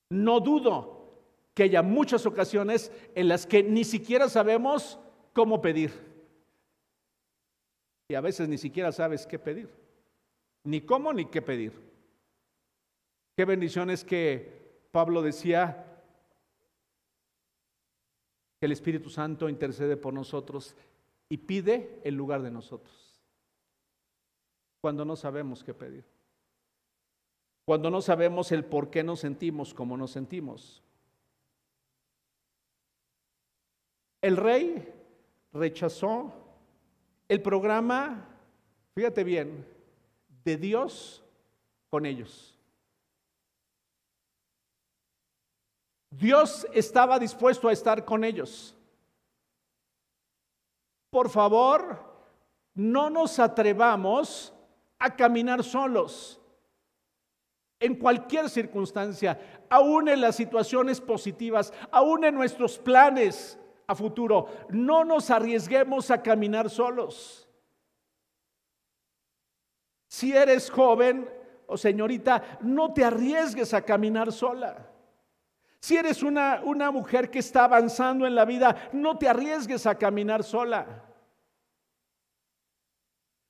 No 0.09 0.39
dudo 0.39 0.92
que 1.53 1.63
haya 1.63 1.81
muchas 1.81 2.25
ocasiones 2.25 2.91
en 3.15 3.27
las 3.27 3.45
que 3.45 3.63
ni 3.63 3.83
siquiera 3.83 4.29
sabemos 4.29 4.99
cómo 5.33 5.61
pedir. 5.61 5.91
Y 8.09 8.15
a 8.15 8.21
veces 8.21 8.49
ni 8.49 8.57
siquiera 8.57 8.91
sabes 8.91 9.25
qué 9.25 9.39
pedir. 9.39 9.69
Ni 10.63 10.81
cómo 10.81 11.13
ni 11.13 11.25
qué 11.25 11.41
pedir. 11.41 11.73
Qué 13.35 13.45
bendición 13.45 13.89
es 13.89 14.03
que 14.03 14.87
Pablo 14.91 15.21
decía 15.21 16.01
que 18.59 18.65
el 18.65 18.71
Espíritu 18.71 19.09
Santo 19.09 19.49
intercede 19.49 19.97
por 19.97 20.13
nosotros 20.13 20.75
y 21.29 21.37
pide 21.37 21.99
en 22.03 22.15
lugar 22.15 22.41
de 22.41 22.51
nosotros. 22.51 23.21
Cuando 24.81 25.05
no 25.05 25.15
sabemos 25.15 25.63
qué 25.63 25.73
pedir. 25.73 26.05
Cuando 27.65 27.89
no 27.89 28.01
sabemos 28.01 28.51
el 28.51 28.65
por 28.65 28.89
qué 28.89 29.03
nos 29.03 29.21
sentimos 29.21 29.73
como 29.73 29.97
nos 29.97 30.11
sentimos. 30.11 30.83
El 34.23 34.37
rey 34.37 34.89
rechazó 35.51 36.31
el 37.27 37.41
programa, 37.41 38.25
fíjate 38.95 39.21
bien, 39.21 39.67
de 40.45 40.55
Dios 40.55 41.21
con 41.89 42.05
ellos. 42.05 42.57
Dios 46.09 46.65
estaba 46.73 47.19
dispuesto 47.19 47.67
a 47.67 47.73
estar 47.73 48.05
con 48.05 48.23
ellos. 48.23 48.73
Por 51.09 51.29
favor, 51.29 51.99
no 52.75 53.09
nos 53.09 53.39
atrevamos 53.39 54.53
a 54.99 55.13
caminar 55.17 55.65
solos 55.65 56.39
en 57.77 57.95
cualquier 57.95 58.49
circunstancia, 58.49 59.65
aún 59.69 60.07
en 60.07 60.21
las 60.21 60.37
situaciones 60.37 61.01
positivas, 61.01 61.73
aún 61.91 62.23
en 62.23 62.35
nuestros 62.35 62.77
planes 62.77 63.59
a 63.87 63.95
futuro. 63.95 64.47
No 64.69 65.03
nos 65.03 65.29
arriesguemos 65.29 66.11
a 66.11 66.21
caminar 66.21 66.69
solos. 66.69 67.47
Si 70.07 70.31
eres 70.31 70.69
joven 70.69 71.29
o 71.67 71.77
señorita, 71.77 72.59
no 72.61 72.93
te 72.93 73.03
arriesgues 73.03 73.73
a 73.73 73.81
caminar 73.81 74.31
sola. 74.31 74.89
Si 75.79 75.97
eres 75.97 76.23
una, 76.23 76.61
una 76.63 76.91
mujer 76.91 77.29
que 77.29 77.39
está 77.39 77.65
avanzando 77.65 78.25
en 78.25 78.35
la 78.35 78.45
vida, 78.45 78.89
no 78.93 79.17
te 79.17 79.27
arriesgues 79.27 79.85
a 79.85 79.97
caminar 79.97 80.43
sola. 80.43 81.03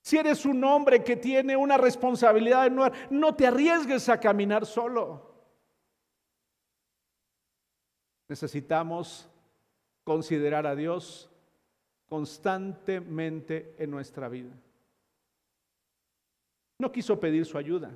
Si 0.01 0.17
eres 0.17 0.45
un 0.45 0.63
hombre 0.63 1.03
que 1.03 1.15
tiene 1.15 1.55
una 1.55 1.77
responsabilidad 1.77 2.69
no, 2.69 2.91
no 3.09 3.35
te 3.35 3.47
arriesgues 3.47 4.09
a 4.09 4.19
caminar 4.19 4.65
solo. 4.65 5.33
Necesitamos 8.27 9.29
considerar 10.03 10.67
a 10.67 10.75
Dios 10.75 11.29
constantemente 12.07 13.75
en 13.77 13.91
nuestra 13.91 14.29
vida. 14.29 14.51
No 16.79 16.91
quiso 16.91 17.19
pedir 17.19 17.45
su 17.45 17.57
ayuda. 17.57 17.91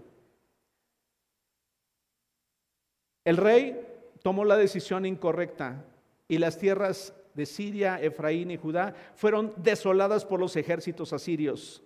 El 3.25 3.37
rey 3.37 3.85
tomó 4.23 4.45
la 4.45 4.57
decisión 4.57 5.05
incorrecta 5.05 5.85
y 6.27 6.37
las 6.37 6.57
tierras 6.57 7.13
de 7.33 7.45
Siria, 7.45 8.01
Efraín 8.01 8.51
y 8.51 8.57
Judá 8.57 8.95
fueron 9.15 9.53
desoladas 9.57 10.25
por 10.25 10.39
los 10.39 10.55
ejércitos 10.55 11.13
asirios. 11.13 11.83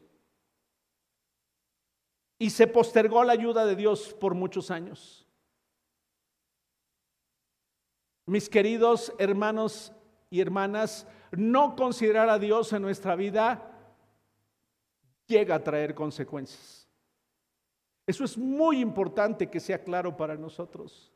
Y 2.40 2.52
se 2.52 2.68
postergó 2.68 3.24
la 3.24 3.34
ayuda 3.34 3.66
de 3.66 3.76
Dios 3.76 4.14
por 4.14 4.34
muchos 4.34 4.72
años. 4.72 5.28
Mis 8.26 8.48
queridos 8.48 9.14
hermanos 9.20 9.92
y 10.32 10.40
hermanas, 10.40 11.06
no 11.32 11.76
considerar 11.76 12.30
a 12.30 12.40
Dios 12.40 12.72
en 12.74 12.82
nuestra 12.82 13.16
vida 13.16 13.70
llega 15.28 15.56
a 15.56 15.64
traer 15.64 15.94
consecuencias. 15.94 16.88
Eso 18.08 18.24
es 18.24 18.38
muy 18.38 18.80
importante 18.80 19.50
que 19.50 19.60
sea 19.60 19.84
claro 19.84 20.16
para 20.16 20.36
nosotros. 20.36 21.12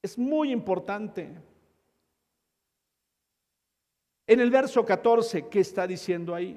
Es 0.00 0.16
muy 0.16 0.52
importante. 0.52 1.28
En 4.28 4.40
el 4.40 4.50
verso 4.50 4.84
14, 4.84 5.48
¿qué 5.48 5.60
está 5.60 5.86
diciendo 5.86 6.34
ahí? 6.34 6.56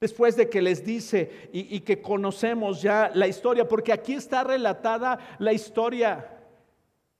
Después 0.00 0.36
de 0.36 0.48
que 0.48 0.62
les 0.62 0.84
dice 0.84 1.48
y, 1.52 1.80
que 1.80 2.02
conocemos 2.02 2.82
ya 2.82 3.10
la 3.14 3.26
historia, 3.26 3.66
porque 3.66 3.92
aquí 3.92 4.12
está 4.12 4.44
relatada 4.44 5.36
la 5.38 5.52
historia 5.52 6.37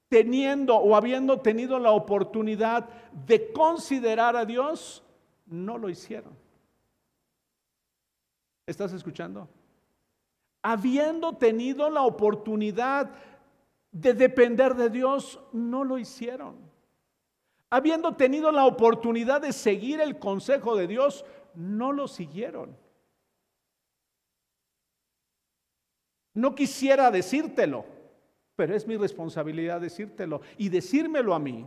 teniendo 0.09 0.77
o 0.77 0.97
habiendo 0.97 1.41
tenido 1.41 1.79
la 1.79 1.91
oportunidad 1.91 2.89
de 3.27 3.53
considerar 3.53 4.37
a 4.37 4.45
Dios, 4.45 5.03
no 5.47 5.79
lo 5.79 5.89
hicieron. 5.89 6.33
¿Estás 8.67 8.93
escuchando? 8.93 9.49
Habiendo 10.63 11.37
tenido 11.37 11.89
la 11.91 12.03
oportunidad 12.03 13.11
de 13.93 14.15
depender 14.15 14.75
de 14.75 14.91
Dios, 14.91 15.41
no 15.53 15.85
lo 15.85 15.99
hicieron. 15.99 16.57
Habiendo 17.71 18.17
tenido 18.17 18.51
la 18.51 18.67
oportunidad 18.67 19.43
de 19.43 19.53
seguir 19.53 20.01
el 20.01 20.19
consejo 20.19 20.75
de 20.77 20.87
Dios, 20.87 21.25
no 21.55 21.93
lo 21.93 22.09
siguieron. 22.09 22.77
No 26.35 26.55
quisiera 26.55 27.11
decírtelo, 27.11 27.85
pero 28.59 28.75
es 28.75 28.89
mi 28.89 28.97
responsabilidad 28.97 29.81
decírtelo 29.81 30.41
y 30.57 30.69
decírmelo 30.69 31.33
a 31.33 31.39
mí. 31.39 31.65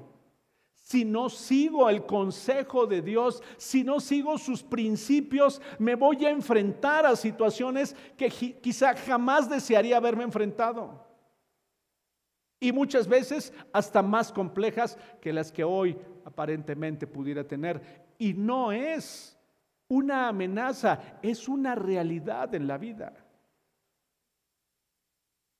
Si 0.73 1.05
no 1.05 1.29
sigo 1.29 1.89
el 1.89 2.05
consejo 2.05 2.85
de 2.85 3.01
Dios, 3.01 3.41
si 3.55 3.81
no 3.81 4.01
sigo 4.01 4.37
sus 4.37 4.61
principios, 4.61 5.61
me 5.79 5.95
voy 5.95 6.25
a 6.25 6.31
enfrentar 6.31 7.05
a 7.05 7.15
situaciones 7.15 7.95
que 8.17 8.27
quizá 8.29 8.93
jamás 8.93 9.49
desearía 9.49 9.95
haberme 9.95 10.25
enfrentado. 10.25 11.07
Y 12.59 12.73
muchas 12.73 13.07
veces 13.07 13.53
hasta 13.71 14.01
más 14.01 14.29
complejas 14.29 14.97
que 15.21 15.31
las 15.31 15.49
que 15.49 15.63
hoy 15.63 15.97
aparentemente 16.25 17.07
pudiera 17.07 17.47
tener. 17.47 17.81
Y 18.17 18.33
no 18.33 18.73
es 18.73 19.39
una 19.87 20.27
amenaza, 20.27 20.99
es 21.21 21.47
una 21.47 21.73
realidad 21.73 22.53
en 22.53 22.67
la 22.67 22.77
vida. 22.77 23.13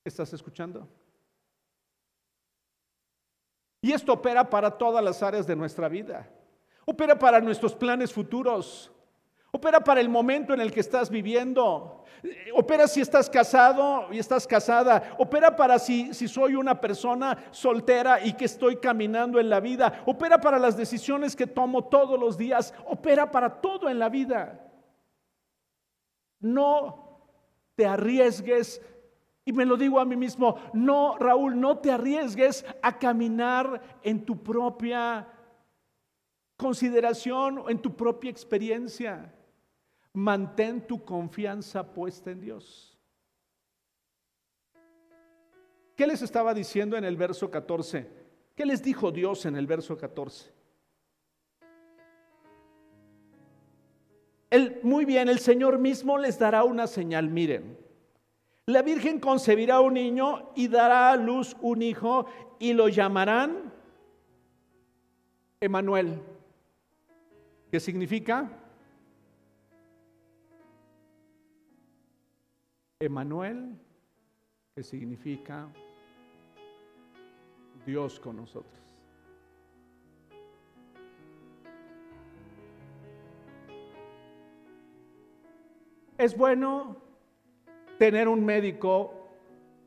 ¿Estás 0.04 0.30
escuchando? 0.34 0.86
Y 3.82 3.92
esto 3.92 4.12
opera 4.12 4.48
para 4.48 4.70
todas 4.70 5.02
las 5.02 5.22
áreas 5.24 5.44
de 5.44 5.56
nuestra 5.56 5.88
vida. 5.88 6.30
Opera 6.86 7.18
para 7.18 7.40
nuestros 7.40 7.74
planes 7.74 8.12
futuros. 8.12 8.92
Opera 9.50 9.80
para 9.80 10.00
el 10.00 10.08
momento 10.08 10.54
en 10.54 10.60
el 10.60 10.70
que 10.70 10.80
estás 10.80 11.10
viviendo. 11.10 12.04
Opera 12.54 12.86
si 12.86 13.00
estás 13.00 13.28
casado 13.28 14.06
y 14.12 14.20
estás 14.20 14.46
casada. 14.46 15.14
Opera 15.18 15.56
para 15.56 15.80
si, 15.80 16.14
si 16.14 16.28
soy 16.28 16.54
una 16.54 16.80
persona 16.80 17.36
soltera 17.50 18.24
y 18.24 18.34
que 18.34 18.44
estoy 18.44 18.76
caminando 18.76 19.40
en 19.40 19.50
la 19.50 19.58
vida. 19.58 20.04
Opera 20.06 20.40
para 20.40 20.60
las 20.60 20.76
decisiones 20.76 21.34
que 21.34 21.48
tomo 21.48 21.84
todos 21.84 22.18
los 22.18 22.38
días. 22.38 22.72
Opera 22.86 23.32
para 23.32 23.60
todo 23.60 23.88
en 23.88 23.98
la 23.98 24.08
vida. 24.08 24.70
No 26.38 27.20
te 27.74 27.84
arriesgues. 27.84 28.80
Y 29.44 29.52
me 29.52 29.64
lo 29.64 29.76
digo 29.76 29.98
a 29.98 30.04
mí 30.04 30.14
mismo, 30.14 30.56
no, 30.72 31.16
Raúl, 31.18 31.58
no 31.58 31.78
te 31.78 31.90
arriesgues 31.90 32.64
a 32.80 32.98
caminar 32.98 33.98
en 34.02 34.24
tu 34.24 34.42
propia 34.42 35.28
consideración 36.56 37.58
o 37.58 37.70
en 37.70 37.80
tu 37.80 37.96
propia 37.96 38.30
experiencia. 38.30 39.34
Mantén 40.12 40.86
tu 40.86 41.04
confianza 41.04 41.92
puesta 41.92 42.30
en 42.30 42.40
Dios. 42.40 42.96
¿Qué 45.96 46.06
les 46.06 46.22
estaba 46.22 46.54
diciendo 46.54 46.96
en 46.96 47.04
el 47.04 47.16
verso 47.16 47.50
14? 47.50 48.08
¿Qué 48.54 48.64
les 48.64 48.82
dijo 48.82 49.10
Dios 49.10 49.44
en 49.46 49.56
el 49.56 49.66
verso 49.66 49.96
14? 49.96 50.52
muy 54.82 55.06
bien, 55.06 55.28
el 55.28 55.38
Señor 55.38 55.78
mismo 55.78 56.18
les 56.18 56.38
dará 56.38 56.64
una 56.64 56.86
señal. 56.86 57.28
Miren, 57.28 57.78
la 58.66 58.82
Virgen 58.82 59.18
concebirá 59.18 59.80
un 59.80 59.94
niño 59.94 60.52
y 60.54 60.68
dará 60.68 61.10
a 61.10 61.16
luz 61.16 61.56
un 61.60 61.82
hijo 61.82 62.26
y 62.60 62.72
lo 62.72 62.88
llamarán 62.88 63.72
Emanuel. 65.60 66.20
¿Qué 67.70 67.80
significa? 67.80 68.50
Emanuel, 73.00 73.76
que 74.76 74.82
significa 74.84 75.68
Dios 77.84 78.20
con 78.20 78.36
nosotros. 78.36 78.80
Es 86.16 86.36
bueno 86.36 87.11
tener 88.02 88.26
un 88.26 88.44
médico, 88.44 89.14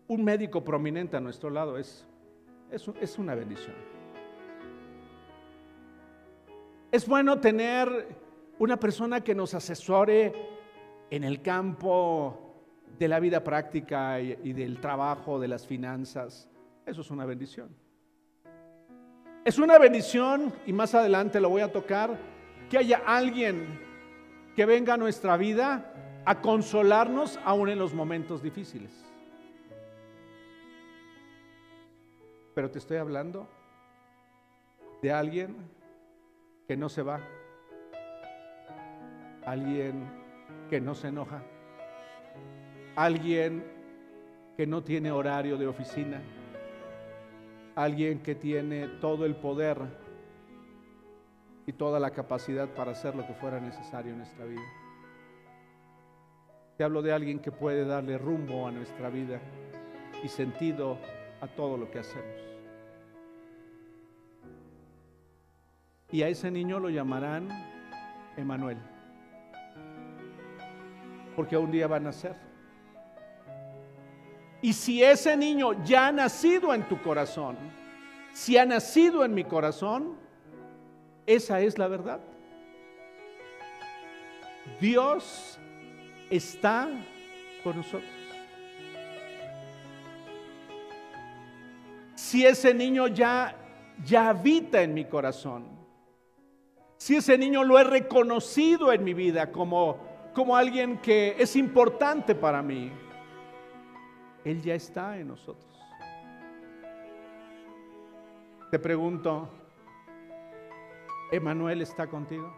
un 0.08 0.24
médico 0.24 0.64
prominente 0.64 1.18
a 1.18 1.20
nuestro 1.20 1.50
lado, 1.50 1.78
es, 1.78 2.08
es, 2.72 3.20
una 3.20 3.36
bendición. 3.36 3.76
Es 6.94 7.06
bueno 7.06 7.42
tener 7.42 8.08
una 8.58 8.80
persona 8.80 9.20
que 9.20 9.36
nos 9.36 9.54
asesore 9.54 10.32
en 11.10 11.26
el 11.26 11.42
campo 11.42 12.56
de 12.98 13.10
la 13.10 13.20
vida 13.20 13.44
práctica 13.44 14.22
y, 14.22 14.54
del 14.54 14.80
trabajo, 14.80 15.38
de 15.38 15.50
las 15.50 15.68
finanzas. 15.68 16.48
Eso 16.86 17.02
es 17.02 17.12
una 17.12 17.26
bendición. 17.26 17.68
Es 19.44 19.60
una 19.60 19.78
bendición, 19.78 20.54
y 20.66 20.72
más 20.72 20.96
adelante 20.96 21.42
lo 21.42 21.50
voy 21.50 21.64
a 21.64 21.74
tocar, 21.74 22.18
que 22.70 22.78
haya 22.78 23.02
alguien 23.06 23.78
que 24.56 24.66
venga 24.66 24.94
a 24.94 24.98
nuestra 24.98 25.36
vida 25.36 25.92
a 26.26 26.42
consolarnos 26.42 27.40
aún 27.46 27.70
en 27.70 27.78
los 27.78 27.94
momentos 27.94 28.42
difíciles. 28.42 28.92
Pero 32.56 32.72
te 32.72 32.80
estoy 32.80 32.98
hablando 32.98 33.48
de 35.02 35.12
alguien 35.12 35.56
que 36.68 36.76
no 36.76 36.90
se 36.90 37.04
va, 37.04 37.20
alguien 39.46 40.08
que 40.70 40.82
no 40.82 40.96
se 40.96 41.10
enoja, 41.10 41.44
alguien 42.96 43.64
que 44.58 44.66
no 44.66 44.84
tiene 44.84 45.12
horario 45.12 45.58
de 45.58 45.68
oficina, 45.68 46.22
alguien 47.76 48.24
que 48.24 48.34
tiene 48.34 48.88
todo 48.88 49.26
el 49.26 49.36
poder 49.36 49.78
y 51.68 51.74
toda 51.74 52.00
la 52.00 52.12
capacidad 52.12 52.70
para 52.70 52.92
hacer 52.92 53.16
lo 53.16 53.28
que 53.28 53.34
fuera 53.34 53.60
necesario 53.60 54.14
en 54.14 54.20
nuestra 54.20 54.46
vida. 54.46 54.85
Te 56.78 56.84
hablo 56.84 57.02
de 57.02 57.14
alguien 57.14 57.40
que 57.40 57.52
puede 57.52 57.86
darle 57.86 58.18
rumbo 58.18 58.68
a 58.68 58.72
nuestra 58.72 59.10
vida 59.10 59.40
y 60.24 60.28
sentido 60.28 60.98
a 61.40 61.48
todo 61.48 61.78
lo 61.78 61.90
que 61.90 62.00
hacemos. 62.00 62.42
Y 66.12 66.22
a 66.22 66.28
ese 66.28 66.52
niño 66.52 66.80
lo 66.80 66.90
llamarán 66.90 67.50
Emanuel, 68.38 68.78
porque 71.36 71.58
un 71.58 71.72
día 71.72 71.88
va 71.88 71.98
a 71.98 72.02
nacer. 72.02 72.36
Y 74.62 74.74
si 74.74 75.04
ese 75.04 75.38
niño 75.38 75.84
ya 75.84 76.08
ha 76.08 76.12
nacido 76.12 76.74
en 76.74 76.88
tu 76.88 77.02
corazón, 77.02 77.58
si 78.34 78.58
ha 78.58 78.66
nacido 78.66 79.24
en 79.24 79.34
mi 79.34 79.46
corazón, 79.46 80.18
esa 81.26 81.62
es 81.62 81.78
la 81.78 81.88
verdad. 81.88 82.20
Dios 84.82 85.60
está 86.30 86.88
con 87.64 87.78
nosotros. 87.78 88.12
Si 92.16 92.46
ese 92.46 92.74
niño 92.74 93.08
ya 93.08 93.56
ya 94.04 94.30
habita 94.30 94.82
en 94.82 94.94
mi 94.94 95.06
corazón. 95.06 95.66
Si 96.98 97.16
ese 97.16 97.38
niño 97.38 97.64
lo 97.64 97.80
he 97.80 97.84
reconocido 97.84 98.92
en 98.92 99.04
mi 99.04 99.14
vida 99.14 99.52
como 99.52 100.16
como 100.34 100.58
alguien 100.58 100.98
que 100.98 101.34
es 101.40 101.56
importante 101.56 102.36
para 102.36 102.62
mí, 102.62 102.92
él 104.44 104.62
ya 104.62 104.76
está 104.76 105.18
en 105.18 105.30
nosotros. 105.30 105.66
Te 108.70 108.78
pregunto, 108.78 109.48
¿Emanuel 111.32 111.82
está 111.82 112.08
contigo? 112.08 112.54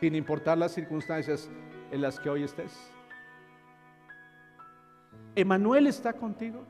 Sin 0.00 0.14
importar 0.14 0.58
las 0.58 0.72
circunstancias 0.72 1.50
en 1.90 2.00
las 2.00 2.20
que 2.20 2.30
hoy 2.30 2.44
estés. 2.44 2.92
¿Emanuel 5.34 5.86
está 5.86 6.12
contigo? 6.12 6.64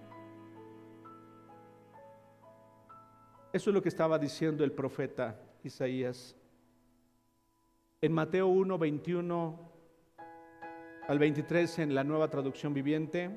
Eso 3.52 3.70
es 3.70 3.74
lo 3.74 3.82
que 3.82 3.88
estaba 3.88 4.18
diciendo 4.18 4.64
el 4.64 4.72
profeta 4.72 5.40
Isaías. 5.62 6.36
En 8.00 8.12
Mateo 8.12 8.46
1, 8.46 8.78
21 8.78 9.68
al 11.08 11.18
23 11.18 11.78
en 11.78 11.94
la 11.94 12.04
nueva 12.04 12.28
traducción 12.28 12.74
viviente. 12.74 13.30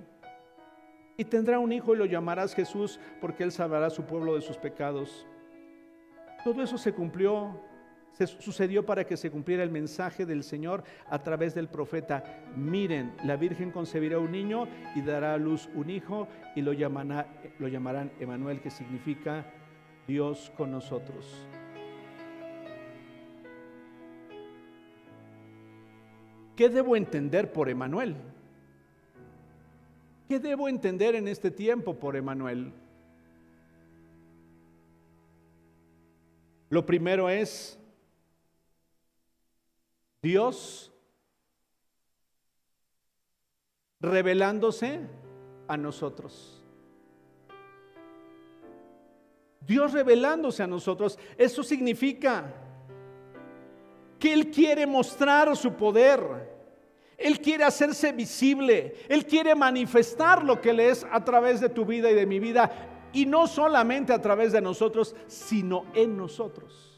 Y 1.18 1.26
tendrá 1.26 1.60
un 1.60 1.72
hijo 1.72 1.96
y 1.96 1.98
lo 1.98 2.06
llamarás 2.06 2.54
Jesús 2.54 3.00
porque 3.22 3.44
él 3.44 3.52
salvará 3.52 3.88
a 3.88 3.90
su 3.90 4.04
pueblo 4.04 4.36
de 4.36 4.42
sus 4.42 4.58
pecados. 4.58 5.26
Todo 6.44 6.62
eso 6.62 6.78
se 6.78 6.94
cumplió, 6.94 7.62
se 8.14 8.28
sucedió 8.28 8.86
para 8.86 9.06
que 9.06 9.18
se 9.18 9.32
cumpliera 9.32 9.64
el 9.64 9.72
mensaje 9.72 10.26
del 10.26 10.44
Señor 10.44 10.84
a 11.10 11.24
través 11.24 11.56
del 11.56 11.68
profeta. 11.68 12.24
Miren, 12.56 13.14
la 13.24 13.36
Virgen 13.36 13.72
concebirá 13.72 14.20
un 14.20 14.32
niño 14.32 14.68
y 14.96 15.02
dará 15.02 15.34
a 15.34 15.38
luz 15.38 15.70
un 15.74 15.90
hijo 15.90 16.28
y 16.56 16.62
lo, 16.62 16.74
lo 16.74 17.68
llamarán 17.68 18.12
Emanuel, 18.20 18.62
que 18.62 18.70
significa 18.70 19.46
Dios 20.08 20.52
con 20.58 20.72
nosotros. 20.72 21.48
¿Qué 26.56 26.70
debo 26.70 26.96
entender 26.96 27.52
por 27.52 27.70
Emanuel? 27.70 28.16
¿Qué 30.28 30.40
debo 30.40 30.70
entender 30.70 31.16
en 31.16 31.28
este 31.28 31.50
tiempo 31.50 31.98
por 31.98 32.16
Emanuel? 32.16 32.72
Lo 36.70 36.86
primero 36.86 37.30
es 37.30 37.81
Dios 40.22 40.92
revelándose 44.00 45.00
a 45.68 45.78
nosotros. 45.78 46.62
Dios 49.62 49.94
revelándose 49.94 50.64
a 50.64 50.68
nosotros. 50.68 51.18
Eso 51.38 51.64
significa 51.64 52.54
que 54.20 54.34
Él 54.34 54.52
quiere 54.52 54.86
mostrar 54.86 55.56
su 55.56 55.74
poder. 55.74 56.52
Él 57.18 57.40
quiere 57.40 57.64
hacerse 57.64 58.12
visible. 58.12 58.96
Él 59.08 59.26
quiere 59.26 59.56
manifestar 59.56 60.44
lo 60.44 60.60
que 60.60 60.72
Él 60.72 60.80
es 60.80 61.06
a 61.12 61.24
través 61.24 61.60
de 61.60 61.70
tu 61.70 61.86
vida 61.86 62.10
y 62.12 62.16
de 62.16 62.26
mi 62.26 62.40
vida. 62.40 62.72
Y 63.14 63.26
no 63.26 63.48
solamente 63.48 64.14
a 64.14 64.22
través 64.22 64.52
de 64.52 64.62
nosotros, 64.62 65.16
sino 65.28 65.86
en 65.94 66.18
nosotros. 66.18 66.91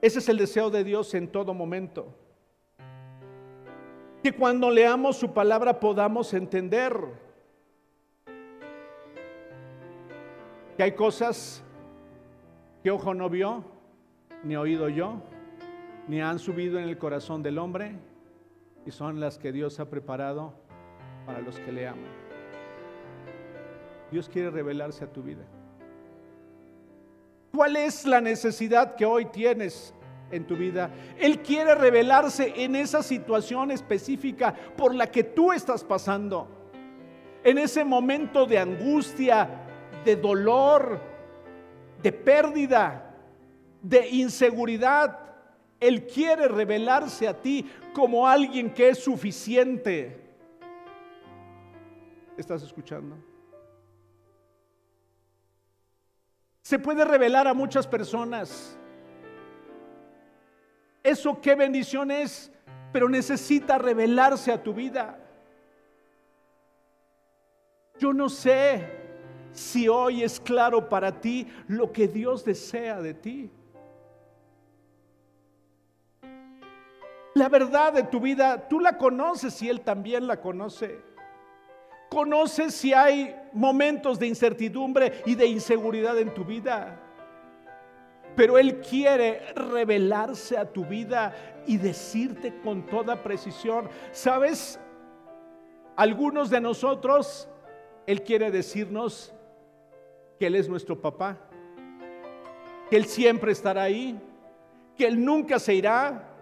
Ese 0.00 0.18
es 0.18 0.28
el 0.28 0.38
deseo 0.38 0.70
de 0.70 0.84
Dios 0.84 1.14
en 1.14 1.28
todo 1.28 1.54
momento. 1.54 2.14
Que 4.22 4.32
cuando 4.32 4.70
leamos 4.70 5.16
su 5.16 5.32
palabra 5.32 5.80
podamos 5.80 6.34
entender 6.34 6.96
que 10.76 10.82
hay 10.82 10.92
cosas 10.92 11.62
que 12.82 12.90
ojo 12.90 13.14
no 13.14 13.30
vio, 13.30 13.64
ni 14.44 14.56
oído 14.56 14.88
yo, 14.88 15.22
ni 16.06 16.20
han 16.20 16.38
subido 16.38 16.78
en 16.78 16.88
el 16.88 16.98
corazón 16.98 17.42
del 17.42 17.58
hombre, 17.58 17.96
y 18.84 18.90
son 18.90 19.18
las 19.18 19.38
que 19.38 19.52
Dios 19.52 19.80
ha 19.80 19.90
preparado 19.90 20.54
para 21.24 21.40
los 21.40 21.58
que 21.58 21.72
le 21.72 21.88
aman. 21.88 22.10
Dios 24.12 24.28
quiere 24.28 24.50
revelarse 24.50 25.04
a 25.04 25.12
tu 25.12 25.22
vida. 25.22 25.44
¿Cuál 27.56 27.76
es 27.76 28.04
la 28.04 28.20
necesidad 28.20 28.96
que 28.96 29.06
hoy 29.06 29.24
tienes 29.24 29.94
en 30.30 30.46
tu 30.46 30.56
vida? 30.56 30.90
Él 31.18 31.40
quiere 31.40 31.74
revelarse 31.74 32.52
en 32.54 32.76
esa 32.76 33.02
situación 33.02 33.70
específica 33.70 34.54
por 34.76 34.94
la 34.94 35.10
que 35.10 35.24
tú 35.24 35.54
estás 35.54 35.82
pasando. 35.82 36.48
En 37.42 37.56
ese 37.56 37.82
momento 37.82 38.44
de 38.44 38.58
angustia, 38.58 39.48
de 40.04 40.16
dolor, 40.16 41.00
de 42.02 42.12
pérdida, 42.12 43.16
de 43.80 44.06
inseguridad. 44.10 45.18
Él 45.80 46.06
quiere 46.06 46.48
revelarse 46.48 47.26
a 47.26 47.40
ti 47.40 47.64
como 47.94 48.28
alguien 48.28 48.68
que 48.68 48.90
es 48.90 48.98
suficiente. 48.98 50.20
¿Estás 52.36 52.62
escuchando? 52.62 53.16
Se 56.66 56.80
puede 56.80 57.04
revelar 57.04 57.46
a 57.46 57.54
muchas 57.54 57.86
personas. 57.86 58.76
Eso 61.00 61.40
qué 61.40 61.54
bendición 61.54 62.10
es, 62.10 62.50
pero 62.92 63.08
necesita 63.08 63.78
revelarse 63.78 64.50
a 64.50 64.60
tu 64.60 64.74
vida. 64.74 65.16
Yo 68.00 68.12
no 68.12 68.28
sé 68.28 68.84
si 69.52 69.86
hoy 69.86 70.24
es 70.24 70.40
claro 70.40 70.88
para 70.88 71.20
ti 71.20 71.46
lo 71.68 71.92
que 71.92 72.08
Dios 72.08 72.44
desea 72.44 73.00
de 73.00 73.14
ti. 73.14 73.48
La 77.34 77.48
verdad 77.48 77.92
de 77.92 78.02
tu 78.02 78.18
vida, 78.18 78.66
tú 78.68 78.80
la 78.80 78.98
conoces 78.98 79.62
y 79.62 79.68
Él 79.68 79.82
también 79.82 80.26
la 80.26 80.40
conoce. 80.40 81.00
Conoces 82.08 82.74
si 82.74 82.92
hay 82.92 83.34
momentos 83.52 84.18
de 84.18 84.26
incertidumbre 84.26 85.22
y 85.26 85.34
de 85.34 85.46
inseguridad 85.46 86.18
en 86.18 86.32
tu 86.32 86.44
vida. 86.44 87.00
Pero 88.36 88.58
Él 88.58 88.80
quiere 88.80 89.40
revelarse 89.54 90.58
a 90.58 90.70
tu 90.70 90.84
vida 90.84 91.34
y 91.66 91.78
decirte 91.78 92.60
con 92.60 92.86
toda 92.86 93.22
precisión, 93.22 93.88
¿sabes? 94.12 94.78
Algunos 95.96 96.50
de 96.50 96.60
nosotros, 96.60 97.48
Él 98.06 98.22
quiere 98.22 98.50
decirnos, 98.50 99.32
que 100.38 100.46
Él 100.46 100.54
es 100.54 100.68
nuestro 100.68 101.00
papá, 101.00 101.38
que 102.90 102.96
Él 102.96 103.06
siempre 103.06 103.52
estará 103.52 103.84
ahí, 103.84 104.20
que 104.96 105.06
Él 105.06 105.24
nunca 105.24 105.58
se 105.58 105.74
irá, 105.74 106.35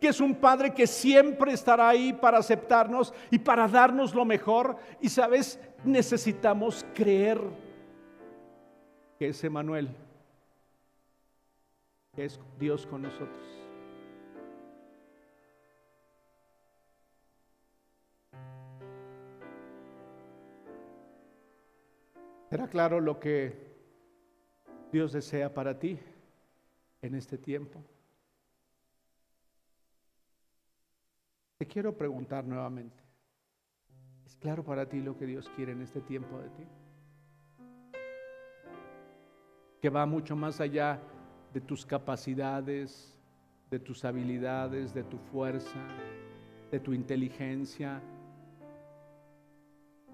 que 0.00 0.08
es 0.08 0.20
un 0.20 0.34
Padre 0.34 0.72
que 0.72 0.86
siempre 0.86 1.52
estará 1.52 1.88
ahí 1.88 2.12
para 2.12 2.38
aceptarnos 2.38 3.12
y 3.30 3.38
para 3.38 3.68
darnos 3.68 4.14
lo 4.14 4.24
mejor. 4.24 4.76
Y 5.00 5.08
sabes, 5.08 5.60
necesitamos 5.84 6.84
creer 6.94 7.40
que 9.18 9.28
es 9.28 9.44
Emanuel, 9.44 9.88
que 12.14 12.24
es 12.24 12.40
Dios 12.58 12.86
con 12.86 13.02
nosotros. 13.02 13.46
¿Era 22.50 22.66
claro 22.66 22.98
lo 23.00 23.20
que 23.20 23.70
Dios 24.90 25.12
desea 25.12 25.52
para 25.54 25.78
ti 25.78 25.98
en 27.02 27.14
este 27.14 27.38
tiempo. 27.38 27.80
Te 31.60 31.66
quiero 31.66 31.94
preguntar 31.94 32.46
nuevamente, 32.46 33.04
¿es 34.24 34.34
claro 34.36 34.64
para 34.64 34.88
ti 34.88 34.98
lo 34.98 35.18
que 35.18 35.26
Dios 35.26 35.46
quiere 35.54 35.72
en 35.72 35.82
este 35.82 36.00
tiempo 36.00 36.38
de 36.38 36.48
ti? 36.48 36.64
Que 39.82 39.90
va 39.90 40.06
mucho 40.06 40.34
más 40.34 40.58
allá 40.62 40.98
de 41.52 41.60
tus 41.60 41.84
capacidades, 41.84 43.20
de 43.70 43.78
tus 43.78 44.06
habilidades, 44.06 44.94
de 44.94 45.04
tu 45.04 45.18
fuerza, 45.18 45.78
de 46.70 46.80
tu 46.80 46.94
inteligencia. 46.94 48.00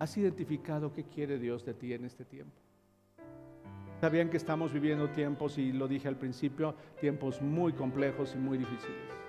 ¿Has 0.01 0.17
identificado 0.17 0.93
qué 0.93 1.05
quiere 1.05 1.39
Dios 1.39 1.65
de 1.65 1.75
ti 1.75 1.93
en 1.93 2.07
este 2.07 2.25
tiempo? 2.25 2.61
Sabían 4.01 4.31
que 4.31 4.37
estamos 4.37 4.73
viviendo 4.73 5.11
tiempos, 5.11 5.59
y 5.59 5.73
lo 5.73 5.87
dije 5.87 6.09
al 6.09 6.17
principio, 6.17 6.75
tiempos 7.01 7.41
muy 7.41 7.73
complejos 7.73 8.35
y 8.35 8.39
muy 8.39 8.59
difíciles. 8.59 9.26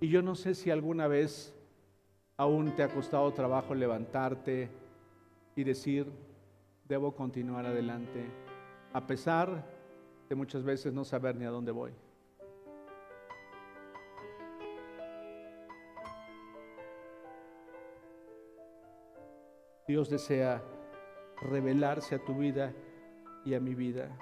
Y 0.00 0.08
yo 0.08 0.22
no 0.22 0.34
sé 0.34 0.54
si 0.54 0.70
alguna 0.70 1.08
vez 1.08 1.54
aún 2.36 2.74
te 2.74 2.82
ha 2.82 2.88
costado 2.88 3.32
trabajo 3.32 3.74
levantarte 3.74 4.68
y 5.56 5.64
decir, 5.64 6.10
debo 6.88 7.14
continuar 7.14 7.66
adelante, 7.66 8.26
a 8.92 9.06
pesar 9.06 9.64
de 10.28 10.34
muchas 10.34 10.62
veces 10.62 10.92
no 10.92 11.04
saber 11.04 11.36
ni 11.36 11.44
a 11.44 11.50
dónde 11.50 11.72
voy. 11.72 11.92
Dios 19.86 20.08
desea 20.08 20.62
revelarse 21.42 22.14
a 22.14 22.24
tu 22.24 22.34
vida 22.34 22.72
y 23.44 23.54
a 23.54 23.60
mi 23.60 23.74
vida. 23.74 24.16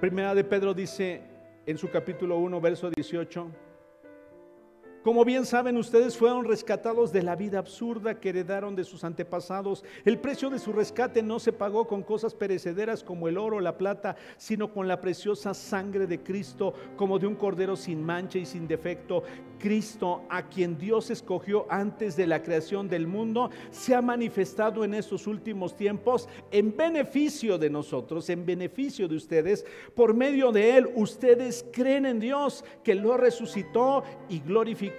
Primera 0.00 0.34
de 0.34 0.44
Pedro 0.44 0.72
dice 0.72 1.20
en 1.66 1.76
su 1.76 1.90
capítulo 1.90 2.38
1, 2.38 2.58
verso 2.62 2.88
18, 2.88 3.50
como 5.02 5.24
bien 5.24 5.46
saben 5.46 5.78
ustedes, 5.78 6.18
fueron 6.18 6.44
rescatados 6.44 7.10
de 7.10 7.22
la 7.22 7.34
vida 7.34 7.58
absurda 7.58 8.20
que 8.20 8.28
heredaron 8.28 8.76
de 8.76 8.84
sus 8.84 9.02
antepasados. 9.02 9.82
El 10.04 10.18
precio 10.18 10.50
de 10.50 10.58
su 10.58 10.72
rescate 10.74 11.22
no 11.22 11.38
se 11.38 11.54
pagó 11.54 11.86
con 11.86 12.02
cosas 12.02 12.34
perecederas 12.34 13.02
como 13.02 13.26
el 13.26 13.38
oro 13.38 13.56
o 13.56 13.60
la 13.60 13.78
plata, 13.78 14.16
sino 14.36 14.70
con 14.74 14.88
la 14.88 15.00
preciosa 15.00 15.54
sangre 15.54 16.06
de 16.06 16.22
Cristo, 16.22 16.74
como 16.96 17.18
de 17.18 17.26
un 17.26 17.34
cordero 17.34 17.76
sin 17.76 18.04
mancha 18.04 18.38
y 18.38 18.44
sin 18.44 18.68
defecto. 18.68 19.22
Cristo, 19.58 20.22
a 20.28 20.48
quien 20.48 20.76
Dios 20.76 21.10
escogió 21.10 21.66
antes 21.70 22.14
de 22.16 22.26
la 22.26 22.42
creación 22.42 22.86
del 22.86 23.06
mundo, 23.06 23.50
se 23.70 23.94
ha 23.94 24.02
manifestado 24.02 24.84
en 24.84 24.92
estos 24.92 25.26
últimos 25.26 25.76
tiempos 25.76 26.28
en 26.50 26.76
beneficio 26.76 27.56
de 27.56 27.70
nosotros, 27.70 28.28
en 28.28 28.44
beneficio 28.44 29.08
de 29.08 29.16
ustedes. 29.16 29.64
Por 29.94 30.12
medio 30.12 30.52
de 30.52 30.76
Él, 30.76 30.90
ustedes 30.94 31.64
creen 31.72 32.04
en 32.04 32.20
Dios, 32.20 32.64
que 32.84 32.94
lo 32.94 33.16
resucitó 33.16 34.02
y 34.28 34.40
glorificó 34.40 34.89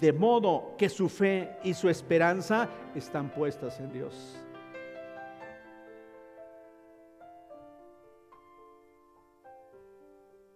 de 0.00 0.12
modo 0.12 0.74
que 0.76 0.88
su 0.88 1.08
fe 1.08 1.56
y 1.64 1.74
su 1.74 1.88
esperanza 1.88 2.68
están 2.94 3.30
puestas 3.30 3.80
en 3.80 3.92
Dios. 3.92 4.44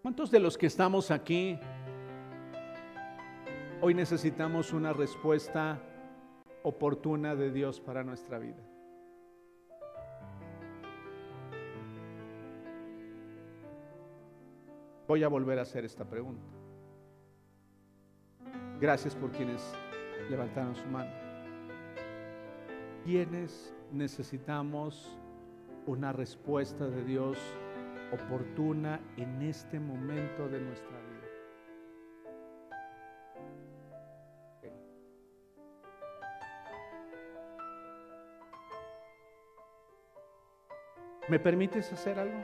¿Cuántos 0.03 0.31
de 0.31 0.41
los 0.41 0.59
que 0.59 0.67
estamos 0.67 1.11
aquí 1.11 1.59
hoy 3.81 3.95
necesitamos 3.95 4.73
una 4.73 4.93
respuesta 4.93 5.81
oportuna 6.65 7.35
de 7.35 7.51
Dios 7.51 7.81
para 7.81 8.05
nuestra 8.05 8.39
vida? 8.39 8.63
Voy 15.09 15.23
a 15.23 15.29
volver 15.29 15.59
a 15.59 15.63
hacer 15.63 15.85
esta 15.85 16.05
pregunta. 16.05 16.52
Gracias 18.83 19.15
por 19.15 19.31
quienes 19.31 19.63
levantaron 20.29 20.75
su 20.75 20.85
mano. 20.87 21.13
¿Quiénes 23.05 23.73
necesitamos 23.93 25.17
una 25.87 26.13
respuesta 26.13 26.89
de 26.89 27.05
Dios 27.05 27.39
oportuna 28.13 29.01
en 29.17 29.41
este 29.43 29.79
momento 29.79 30.49
de 30.49 30.59
nuestra 30.59 30.99
vida? 30.99 31.13
¿Me 41.29 41.39
permites 41.39 41.93
hacer 41.93 42.19
algo? 42.19 42.43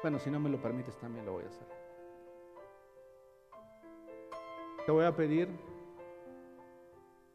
Bueno, 0.00 0.18
si 0.18 0.30
no 0.30 0.40
me 0.40 0.48
lo 0.48 0.58
permites, 0.58 0.96
también 0.96 1.26
lo 1.26 1.32
voy 1.32 1.44
a 1.44 1.48
hacer. 1.48 1.79
Te 4.86 4.92
voy 4.92 5.04
a 5.04 5.14
pedir 5.14 5.48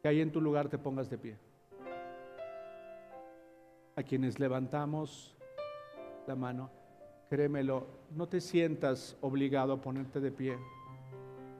que 0.02 0.08
ahí 0.08 0.22
en 0.22 0.32
tu 0.32 0.42
lugar 0.42 0.68
te 0.68 0.78
pongas 0.78 1.10
de 1.10 1.18
pie. 1.18 1.38
A 3.96 4.04
quienes 4.04 4.40
levantamos 4.40 5.38
la 6.28 6.36
mano, 6.36 6.70
créemelo, 7.30 7.88
no 8.12 8.28
te 8.28 8.42
sientas 8.42 9.18
obligado 9.22 9.74
a 9.74 9.82
ponerte 9.82 10.20
de 10.20 10.32
pie, 10.32 10.58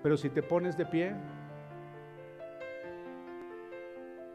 pero 0.02 0.18
si 0.18 0.30
te 0.30 0.44
pones 0.44 0.76
de 0.78 0.86
pie, 0.86 1.16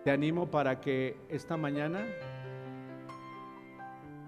te 0.04 0.10
animo 0.10 0.50
para 0.50 0.80
que 0.80 1.16
esta 1.28 1.56
mañana 1.56 2.06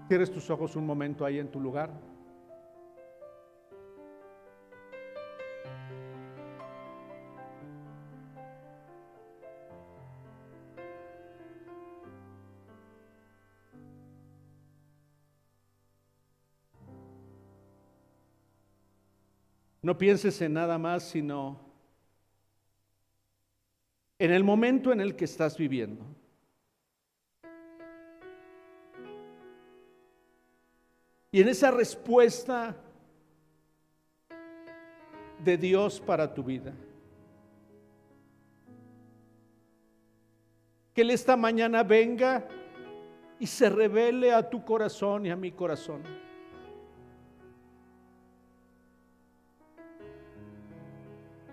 cierres 0.07 0.31
tus 0.31 0.49
ojos 0.49 0.75
un 0.75 0.85
momento 0.85 1.25
ahí 1.25 1.39
en 1.39 1.49
tu 1.49 1.59
lugar. 1.59 1.89
No 19.83 19.97
pienses 19.97 20.41
en 20.41 20.53
nada 20.53 20.77
más, 20.77 21.03
sino 21.03 21.59
en 24.17 24.31
el 24.31 24.41
momento 24.41 24.93
en 24.93 25.01
el 25.01 25.13
que 25.13 25.25
estás 25.25 25.57
viviendo. 25.57 26.05
Y 31.33 31.41
en 31.41 31.49
esa 31.49 31.69
respuesta 31.71 32.77
de 35.43 35.57
Dios 35.57 35.99
para 35.99 36.33
tu 36.33 36.43
vida. 36.45 36.73
Que 40.93 41.01
Él 41.01 41.11
esta 41.11 41.35
mañana 41.35 41.83
venga 41.83 42.47
y 43.37 43.47
se 43.47 43.69
revele 43.69 44.31
a 44.31 44.49
tu 44.49 44.63
corazón 44.63 45.25
y 45.25 45.29
a 45.31 45.35
mi 45.35 45.51
corazón. 45.51 46.03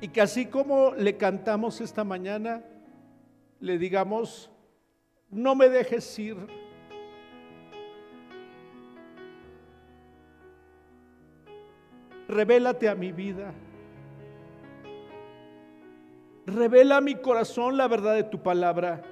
Y 0.00 0.08
que 0.08 0.20
así 0.20 0.46
como 0.46 0.94
le 0.94 1.16
cantamos 1.16 1.80
esta 1.80 2.04
mañana, 2.04 2.62
le 3.60 3.78
digamos, 3.78 4.50
no 5.30 5.54
me 5.54 5.68
dejes 5.68 6.18
ir. 6.18 6.36
Revélate 12.28 12.88
a 12.88 12.94
mi 12.94 13.12
vida. 13.12 13.52
Revela 16.46 16.96
a 16.96 17.00
mi 17.00 17.16
corazón 17.16 17.76
la 17.76 17.86
verdad 17.86 18.14
de 18.14 18.24
tu 18.24 18.42
palabra. 18.42 19.02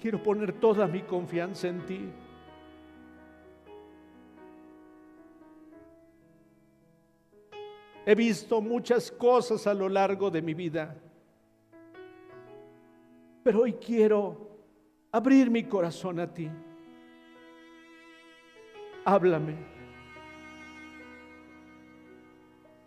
Quiero 0.00 0.22
poner 0.22 0.52
toda 0.52 0.86
mi 0.86 1.02
confianza 1.02 1.68
en 1.68 1.84
ti. 1.84 2.08
He 8.08 8.14
visto 8.14 8.60
muchas 8.60 9.10
cosas 9.10 9.66
a 9.66 9.74
lo 9.74 9.88
largo 9.88 10.30
de 10.30 10.40
mi 10.40 10.54
vida. 10.54 10.96
Pero 13.42 13.62
hoy 13.62 13.72
quiero 13.72 14.48
abrir 15.10 15.50
mi 15.50 15.64
corazón 15.64 16.20
a 16.20 16.32
ti. 16.32 16.48
Háblame. 19.04 19.56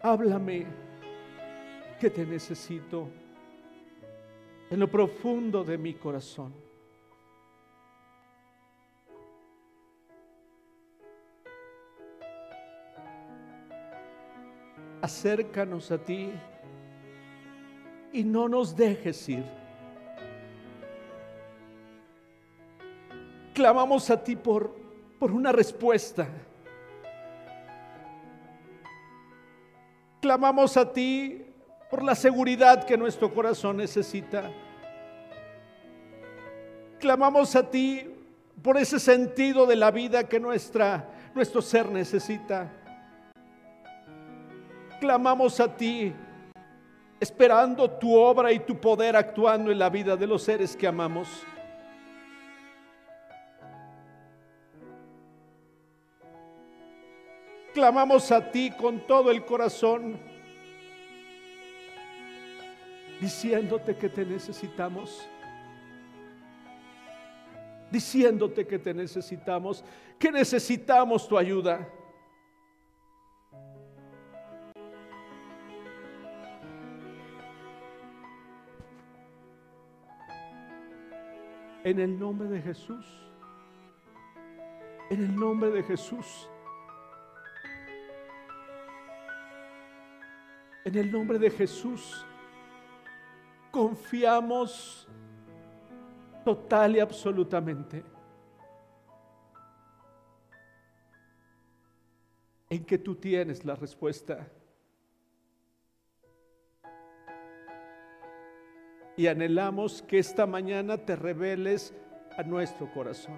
Háblame 0.01 0.65
que 1.99 2.09
te 2.09 2.25
necesito 2.25 3.09
en 4.69 4.79
lo 4.79 4.89
profundo 4.89 5.65
de 5.65 5.77
mi 5.77 5.95
corazón. 5.95 6.68
Acércanos 15.09 15.89
a 15.91 15.97
ti 15.97 16.29
y 18.13 18.23
no 18.23 18.47
nos 18.47 18.75
dejes 18.75 19.27
ir. 19.27 19.43
Clamamos 23.55 24.09
a 24.11 24.23
ti 24.23 24.35
por, 24.35 24.75
por 25.17 25.31
una 25.31 25.51
respuesta. 25.51 26.27
Clamamos 30.21 30.77
a 30.77 30.93
ti 30.93 31.43
por 31.89 32.03
la 32.03 32.13
seguridad 32.13 32.85
que 32.85 32.95
nuestro 32.95 33.33
corazón 33.33 33.77
necesita. 33.77 34.51
Clamamos 36.99 37.55
a 37.55 37.67
ti 37.67 38.05
por 38.61 38.77
ese 38.77 38.99
sentido 38.99 39.65
de 39.65 39.75
la 39.75 39.89
vida 39.89 40.29
que 40.29 40.39
nuestra, 40.39 41.09
nuestro 41.33 41.63
ser 41.63 41.89
necesita. 41.89 42.78
Clamamos 44.99 45.59
a 45.59 45.75
ti 45.75 46.13
esperando 47.19 47.89
tu 47.89 48.15
obra 48.15 48.51
y 48.51 48.59
tu 48.59 48.79
poder 48.79 49.15
actuando 49.15 49.71
en 49.71 49.79
la 49.79 49.89
vida 49.89 50.15
de 50.15 50.27
los 50.27 50.43
seres 50.43 50.75
que 50.75 50.87
amamos. 50.87 51.27
Clamamos 57.73 58.31
a 58.31 58.51
ti 58.51 58.71
con 58.71 58.99
todo 59.05 59.31
el 59.31 59.45
corazón, 59.45 60.19
diciéndote 63.21 63.95
que 63.95 64.09
te 64.09 64.25
necesitamos, 64.25 65.27
diciéndote 67.91 68.65
que 68.65 68.79
te 68.79 68.93
necesitamos, 68.93 69.83
que 70.17 70.31
necesitamos 70.31 71.27
tu 71.27 71.37
ayuda. 71.37 71.87
En 81.83 81.99
el 81.99 82.19
nombre 82.19 82.47
de 82.49 82.61
Jesús. 82.61 83.05
En 85.09 85.23
el 85.23 85.35
nombre 85.35 85.71
de 85.71 85.83
Jesús. 85.83 86.49
En 90.85 90.95
el 90.97 91.11
nombre 91.11 91.37
de 91.37 91.51
Jesús, 91.51 92.25
confiamos 93.71 95.07
total 96.43 96.95
y 96.95 96.99
absolutamente 96.99 98.03
en 102.69 102.85
que 102.85 102.97
tú 102.97 103.15
tienes 103.15 103.65
la 103.65 103.75
respuesta. 103.75 104.47
Y 109.19 109.27
anhelamos 109.27 110.01
que 110.01 110.17
esta 110.17 110.45
mañana 110.45 110.97
te 110.97 111.13
reveles 111.13 111.93
a 112.37 112.43
nuestro 112.43 112.89
corazón. 112.89 113.37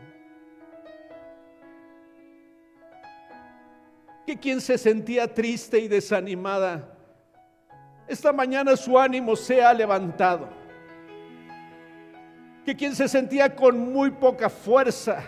Que 4.28 4.38
quien 4.38 4.62
se 4.62 4.78
sentía 4.78 5.34
triste 5.34 5.80
y 5.80 5.88
desanimada, 5.88 6.88
esta 8.08 8.32
mañana 8.32 8.76
su 8.78 9.00
ánimo 9.00 9.36
sea 9.36 9.74
levantado. 9.74 10.50
Que 12.64 12.76
quien 12.76 12.96
se 12.96 13.08
sentía 13.08 13.56
con 13.56 13.92
muy 13.92 14.12
poca 14.12 14.52
fuerza, 14.52 15.24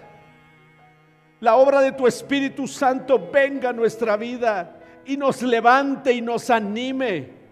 la 1.40 1.56
obra 1.56 1.82
de 1.82 1.94
tu 1.94 2.06
Espíritu 2.06 2.68
Santo 2.68 3.32
venga 3.34 3.70
a 3.70 3.74
nuestra 3.74 4.18
vida 4.18 4.80
y 5.04 5.18
nos 5.18 5.42
levante 5.42 6.14
y 6.14 6.22
nos 6.22 6.52
anime. 6.52 7.43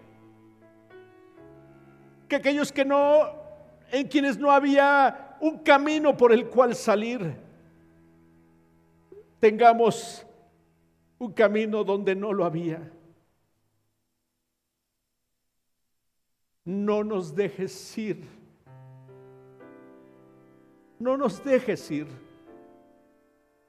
Que 2.32 2.38
aquellos 2.38 2.72
que 2.72 2.86
no, 2.86 3.30
en 3.91 4.08
quienes 4.08 4.38
no 4.38 4.50
había 4.50 5.36
un 5.41 5.58
camino 5.58 6.15
por 6.15 6.32
el 6.32 6.48
cual 6.48 6.76
salir, 6.76 7.36
tengamos 9.41 10.26
un 11.20 11.34
camino 11.34 11.84
donde 11.84 12.15
no 12.15 12.32
lo 12.32 12.46
había. 12.46 12.89
no 16.63 17.04
nos 17.04 17.36
dejes 17.36 17.98
ir. 17.98 18.28
No 21.00 21.17
nos 21.17 21.44
dejes 21.44 21.89
ir. 21.91 22.08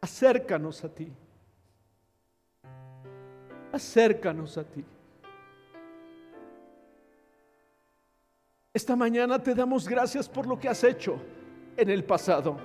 Acércanos 0.00 0.84
a 0.84 0.88
ti. 0.88 1.10
Acércanos 3.72 4.58
a 4.58 4.64
ti. 4.64 4.84
Esta 8.74 8.96
mañana 8.96 9.38
te 9.38 9.54
damos 9.54 9.86
gracias 9.86 10.26
por 10.26 10.46
lo 10.46 10.58
que 10.58 10.66
has 10.66 10.82
hecho 10.82 11.20
en 11.76 11.90
el 11.90 12.04
pasado. 12.04 12.56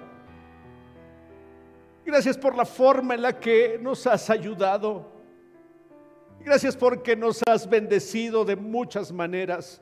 Gracias 2.05 2.37
por 2.37 2.55
la 2.55 2.63
forma 2.63 3.15
en 3.15 3.23
la 3.23 3.37
que 3.37 3.77
nos 3.81 4.07
has 4.07 4.29
ayudado. 4.29 5.05
Gracias 6.39 6.77
porque 6.77 7.13
nos 7.13 7.41
has 7.45 7.69
bendecido 7.69 8.45
de 8.45 8.55
muchas 8.55 9.11
maneras. 9.11 9.81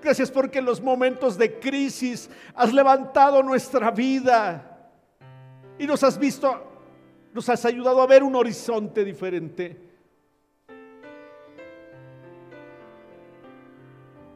Gracias 0.00 0.30
porque 0.30 0.60
en 0.60 0.66
los 0.66 0.80
momentos 0.80 1.36
de 1.36 1.58
crisis 1.58 2.30
has 2.54 2.72
levantado 2.72 3.42
nuestra 3.42 3.90
vida 3.90 4.88
y 5.80 5.86
nos 5.86 6.04
has 6.04 6.16
visto, 6.16 6.62
nos 7.34 7.48
has 7.48 7.64
ayudado 7.64 8.00
a 8.00 8.06
ver 8.06 8.22
un 8.22 8.36
horizonte 8.36 9.04
diferente. 9.04 9.89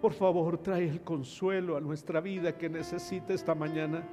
Por 0.04 0.12
favor, 0.12 0.58
trae 0.58 0.86
el 0.86 1.00
consuelo 1.00 1.78
a 1.78 1.80
nuestra 1.80 2.20
vida 2.20 2.58
que 2.58 2.68
necesita 2.68 3.32
esta 3.32 3.54
mañana. 3.54 4.06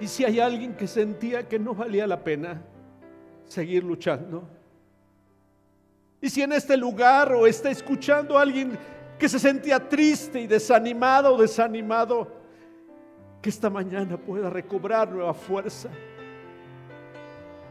Y 0.00 0.06
si 0.06 0.24
hay 0.24 0.40
alguien 0.40 0.74
que 0.74 0.86
sentía 0.86 1.46
que 1.46 1.58
no 1.58 1.74
valía 1.74 2.06
la 2.06 2.24
pena 2.24 2.62
seguir 3.44 3.84
luchando, 3.84 4.48
y 6.22 6.30
si 6.30 6.40
en 6.40 6.52
este 6.52 6.78
lugar 6.78 7.34
o 7.34 7.46
está 7.46 7.70
escuchando 7.70 8.38
alguien 8.38 8.78
que 9.18 9.28
se 9.28 9.38
sentía 9.38 9.86
triste 9.86 10.40
y 10.40 10.46
desanimado 10.46 11.34
o 11.34 11.38
desanimado, 11.42 12.26
que 13.42 13.50
esta 13.50 13.68
mañana 13.68 14.16
pueda 14.16 14.48
recobrar 14.48 15.12
nueva 15.12 15.34
fuerza, 15.34 15.90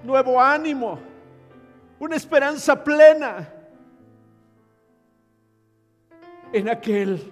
nuevo 0.03 0.39
ánimo, 0.39 1.09
una 1.99 2.15
esperanza 2.15 2.83
plena 2.83 3.53
en 6.53 6.69
aquel 6.69 7.31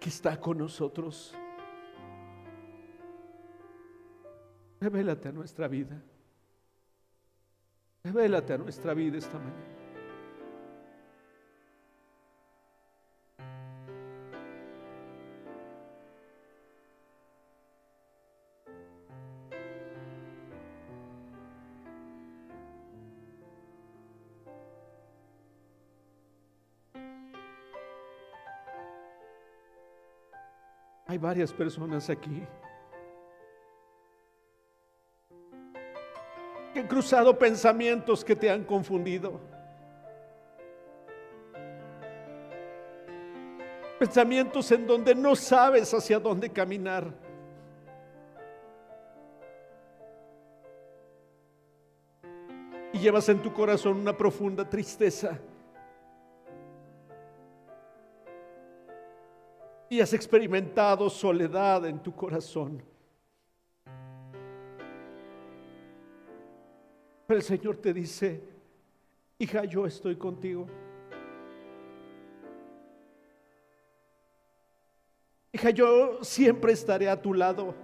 que 0.00 0.08
está 0.08 0.40
con 0.40 0.58
nosotros. 0.58 1.34
Revélate 4.80 5.28
a 5.28 5.32
nuestra 5.32 5.68
vida. 5.68 6.02
Revélate 8.02 8.54
a 8.54 8.58
nuestra 8.58 8.94
vida 8.94 9.18
esta 9.18 9.38
mañana. 9.38 9.79
Hay 31.10 31.18
varias 31.18 31.52
personas 31.52 32.08
aquí 32.08 32.40
que 36.72 36.78
han 36.78 36.86
cruzado 36.86 37.36
pensamientos 37.36 38.24
que 38.24 38.36
te 38.36 38.48
han 38.48 38.62
confundido. 38.62 39.40
Pensamientos 43.98 44.70
en 44.70 44.86
donde 44.86 45.16
no 45.16 45.34
sabes 45.34 45.92
hacia 45.92 46.20
dónde 46.20 46.48
caminar. 46.48 47.12
Y 52.92 53.00
llevas 53.00 53.28
en 53.28 53.42
tu 53.42 53.52
corazón 53.52 53.96
una 53.96 54.16
profunda 54.16 54.70
tristeza. 54.70 55.40
y 59.90 60.00
has 60.00 60.12
experimentado 60.12 61.10
soledad 61.10 61.84
en 61.84 62.00
tu 62.00 62.14
corazón. 62.14 62.80
Pero 67.26 67.38
el 67.38 67.44
Señor 67.44 67.76
te 67.76 67.92
dice, 67.92 68.40
hija, 69.36 69.64
yo 69.64 69.86
estoy 69.86 70.14
contigo. 70.14 70.68
Hija, 75.52 75.70
yo 75.70 76.22
siempre 76.22 76.72
estaré 76.72 77.08
a 77.08 77.20
tu 77.20 77.34
lado. 77.34 77.74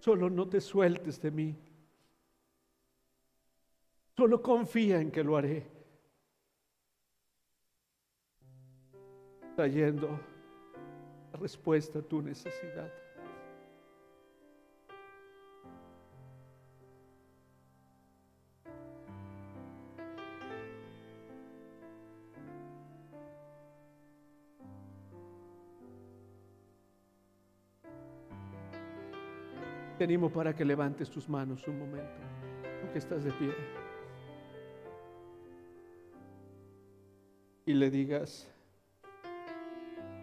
Solo 0.00 0.28
no 0.28 0.48
te 0.48 0.60
sueltes 0.60 1.22
de 1.22 1.30
mí. 1.30 1.56
Solo 4.16 4.42
confía 4.42 5.00
en 5.00 5.12
que 5.12 5.22
lo 5.22 5.36
haré. 5.36 5.73
Trayendo 9.56 10.18
respuesta 11.40 12.00
a 12.00 12.02
tu 12.02 12.20
necesidad. 12.22 12.90
Te 29.96 30.02
animo 30.02 30.28
para 30.28 30.54
que 30.54 30.64
levantes 30.64 31.08
tus 31.08 31.28
manos 31.28 31.68
un 31.68 31.78
momento, 31.78 32.10
aunque 32.82 32.98
estás 32.98 33.22
de 33.22 33.30
pie. 33.30 33.54
Y 37.66 37.74
le 37.74 37.90
digas, 37.90 38.53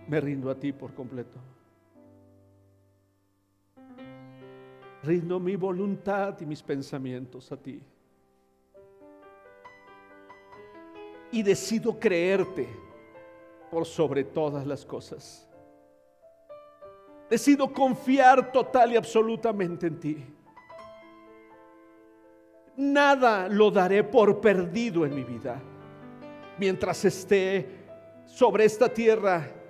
me 0.07 0.19
rindo 0.19 0.49
a 0.49 0.55
ti 0.55 0.71
por 0.73 0.93
completo. 0.93 1.39
Rindo 5.03 5.39
mi 5.39 5.55
voluntad 5.55 6.39
y 6.41 6.45
mis 6.45 6.61
pensamientos 6.61 7.51
a 7.51 7.57
ti. 7.57 7.81
Y 11.31 11.43
decido 11.43 11.97
creerte 11.99 12.67
por 13.71 13.85
sobre 13.85 14.23
todas 14.23 14.67
las 14.67 14.85
cosas. 14.85 15.47
Decido 17.29 17.71
confiar 17.71 18.51
total 18.51 18.91
y 18.91 18.97
absolutamente 18.97 19.87
en 19.87 19.99
ti. 19.99 20.25
Nada 22.75 23.47
lo 23.47 23.71
daré 23.71 24.03
por 24.03 24.41
perdido 24.41 25.05
en 25.05 25.15
mi 25.15 25.23
vida. 25.23 25.61
Mientras 26.57 27.05
esté 27.05 27.67
sobre 28.25 28.65
esta 28.65 28.89
tierra, 28.89 29.60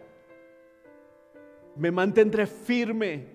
me 1.75 1.91
mantendré 1.91 2.45
firme, 2.45 3.27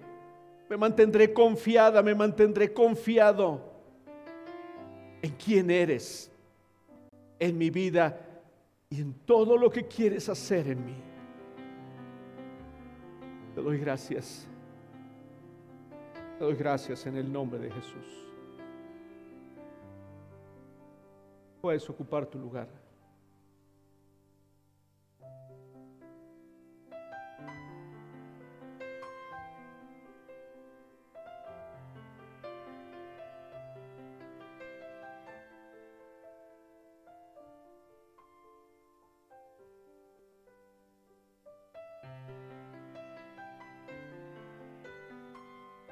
me 0.68 0.76
mantendré 0.76 1.32
confiada, 1.32 2.02
me 2.02 2.14
mantendré 2.14 2.72
confiado 2.72 3.60
en 5.22 5.32
quién 5.32 5.70
eres, 5.70 6.30
en 7.38 7.56
mi 7.56 7.70
vida 7.70 8.18
y 8.90 9.00
en 9.00 9.12
todo 9.12 9.56
lo 9.56 9.70
que 9.70 9.86
quieres 9.86 10.28
hacer 10.28 10.68
en 10.68 10.84
mí. 10.84 10.96
Te 13.54 13.62
doy 13.62 13.78
gracias. 13.78 14.46
Te 16.38 16.44
doy 16.44 16.54
gracias 16.54 17.06
en 17.06 17.16
el 17.16 17.32
nombre 17.32 17.58
de 17.58 17.70
Jesús. 17.70 18.26
Puedes 21.62 21.88
ocupar 21.88 22.26
tu 22.26 22.38
lugar. 22.38 22.68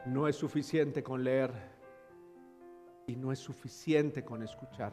No 0.07 0.29
es 0.29 0.37
suficiente 0.37 1.03
con 1.03 1.25
leer 1.25 1.51
y 3.07 3.17
no 3.17 3.33
es 3.33 3.39
suficiente 3.39 4.25
con 4.25 4.43
escuchar. 4.43 4.93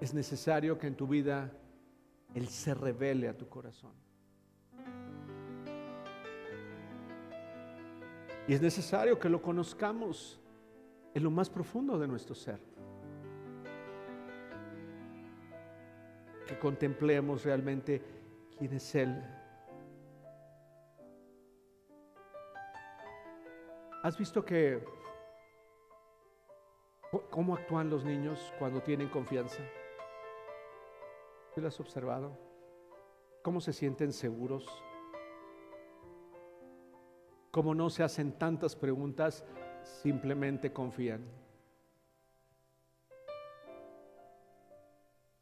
Es 0.00 0.12
necesario 0.12 0.78
que 0.78 0.88
en 0.88 0.96
tu 0.96 1.06
vida 1.06 1.50
Él 2.34 2.48
se 2.48 2.74
revele 2.74 3.28
a 3.28 3.36
tu 3.36 3.48
corazón. 3.48 3.92
Y 8.48 8.54
es 8.54 8.60
necesario 8.60 9.18
que 9.18 9.28
lo 9.28 9.40
conozcamos 9.40 10.40
en 11.14 11.22
lo 11.22 11.30
más 11.30 11.48
profundo 11.48 11.98
de 11.98 12.06
nuestro 12.06 12.34
ser. 12.34 12.60
Que 16.46 16.58
contemplemos 16.58 17.44
realmente 17.44 18.02
quién 18.58 18.72
es 18.74 18.94
Él 18.94 19.22
¿Has 24.06 24.16
visto 24.16 24.44
que 24.44 24.84
cómo 27.28 27.56
actúan 27.56 27.90
los 27.90 28.04
niños 28.04 28.54
cuando 28.56 28.80
tienen 28.80 29.08
confianza? 29.08 29.60
¿Sí 31.52 31.60
lo 31.60 31.66
has 31.66 31.80
observado? 31.80 32.38
¿Cómo 33.42 33.60
se 33.60 33.72
sienten 33.72 34.12
seguros? 34.12 34.64
¿Cómo 37.50 37.74
no 37.74 37.90
se 37.90 38.04
hacen 38.04 38.38
tantas 38.38 38.76
preguntas? 38.76 39.44
Simplemente 39.82 40.72
confían. 40.72 41.26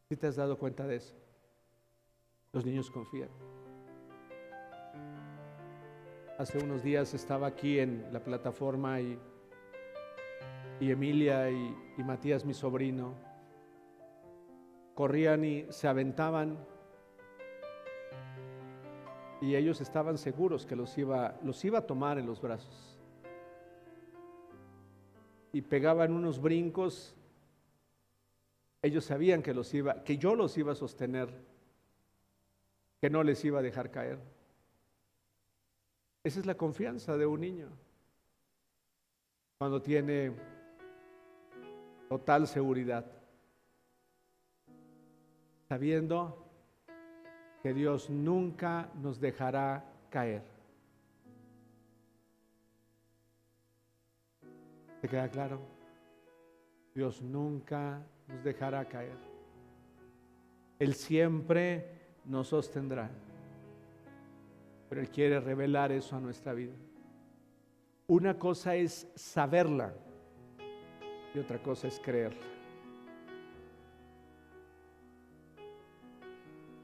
¿Sí 0.09 0.17
te 0.17 0.27
has 0.27 0.37
dado 0.37 0.57
cuenta 0.59 0.87
de 0.87 0.97
eso? 0.97 1.15
Los 2.51 2.65
niños 2.65 2.91
confían. 2.91 3.29
Hace 6.37 6.59
unos 6.59 6.83
días 6.83 7.15
estaba 7.15 7.47
aquí 7.47 7.79
en 7.79 8.13
la 8.13 8.19
plataforma 8.19 9.01
y, 9.01 9.17
y 10.81 10.91
Emilia 10.91 11.49
y, 11.49 11.77
y 11.97 12.03
Matías, 12.03 12.45
mi 12.45 12.55
sobrino, 12.55 13.15
corrían 14.95 15.45
y 15.45 15.67
se 15.71 15.87
aventaban 15.87 16.59
y 19.45 19.57
ellos 19.57 19.81
estaban 19.83 20.17
seguros 20.17 20.65
que 20.65 20.75
los 20.75 20.97
iba, 20.97 21.39
los 21.43 21.63
iba 21.65 21.81
a 21.81 21.87
tomar 21.87 22.19
en 22.19 22.27
los 22.27 22.41
brazos. 22.41 22.99
Y 25.53 25.61
pegaban 25.61 26.13
unos 26.15 26.41
brincos. 26.41 27.15
Ellos 28.81 29.05
sabían 29.05 29.43
que 29.43 29.53
los 29.53 29.73
iba, 29.75 30.03
que 30.03 30.17
yo 30.17 30.35
los 30.35 30.57
iba 30.57 30.73
a 30.73 30.75
sostener, 30.75 31.29
que 33.03 33.11
no 33.11 33.23
les 33.23 33.45
iba 33.45 33.59
a 33.59 33.63
dejar 33.63 33.91
caer. 33.91 34.19
Esa 36.25 36.41
es 36.41 36.47
la 36.47 36.55
confianza 36.55 37.19
de 37.19 37.27
un 37.27 37.41
niño. 37.43 37.69
Cuando 39.59 39.83
tiene 39.83 40.33
total 42.09 42.47
seguridad. 42.47 43.05
Sabiendo 45.69 46.47
que 47.63 47.75
Dios 47.75 48.09
nunca 48.09 48.89
nos 49.03 49.21
dejará 49.21 49.85
caer. 50.09 50.43
¿Te 55.03 55.09
queda 55.09 55.29
claro? 55.29 55.61
Dios 56.95 57.21
nunca 57.21 58.03
nos 58.29 58.43
dejará 58.43 58.89
caer. 58.89 59.19
Él 60.79 60.95
siempre 60.95 61.87
nos 62.25 62.49
sostendrá. 62.49 63.11
Él 64.99 65.11
quiere 65.11 65.41
revelar 65.41 65.93
eso 65.93 66.17
a 66.17 66.21
nuestra 66.21 66.53
vida. 66.53 66.75
Una 68.07 68.39
cosa 68.39 68.77
es 68.77 69.09
saberla 69.15 69.95
y 71.35 71.39
otra 71.39 71.63
cosa 71.63 71.89
es 71.89 71.99
creerla. 72.01 72.47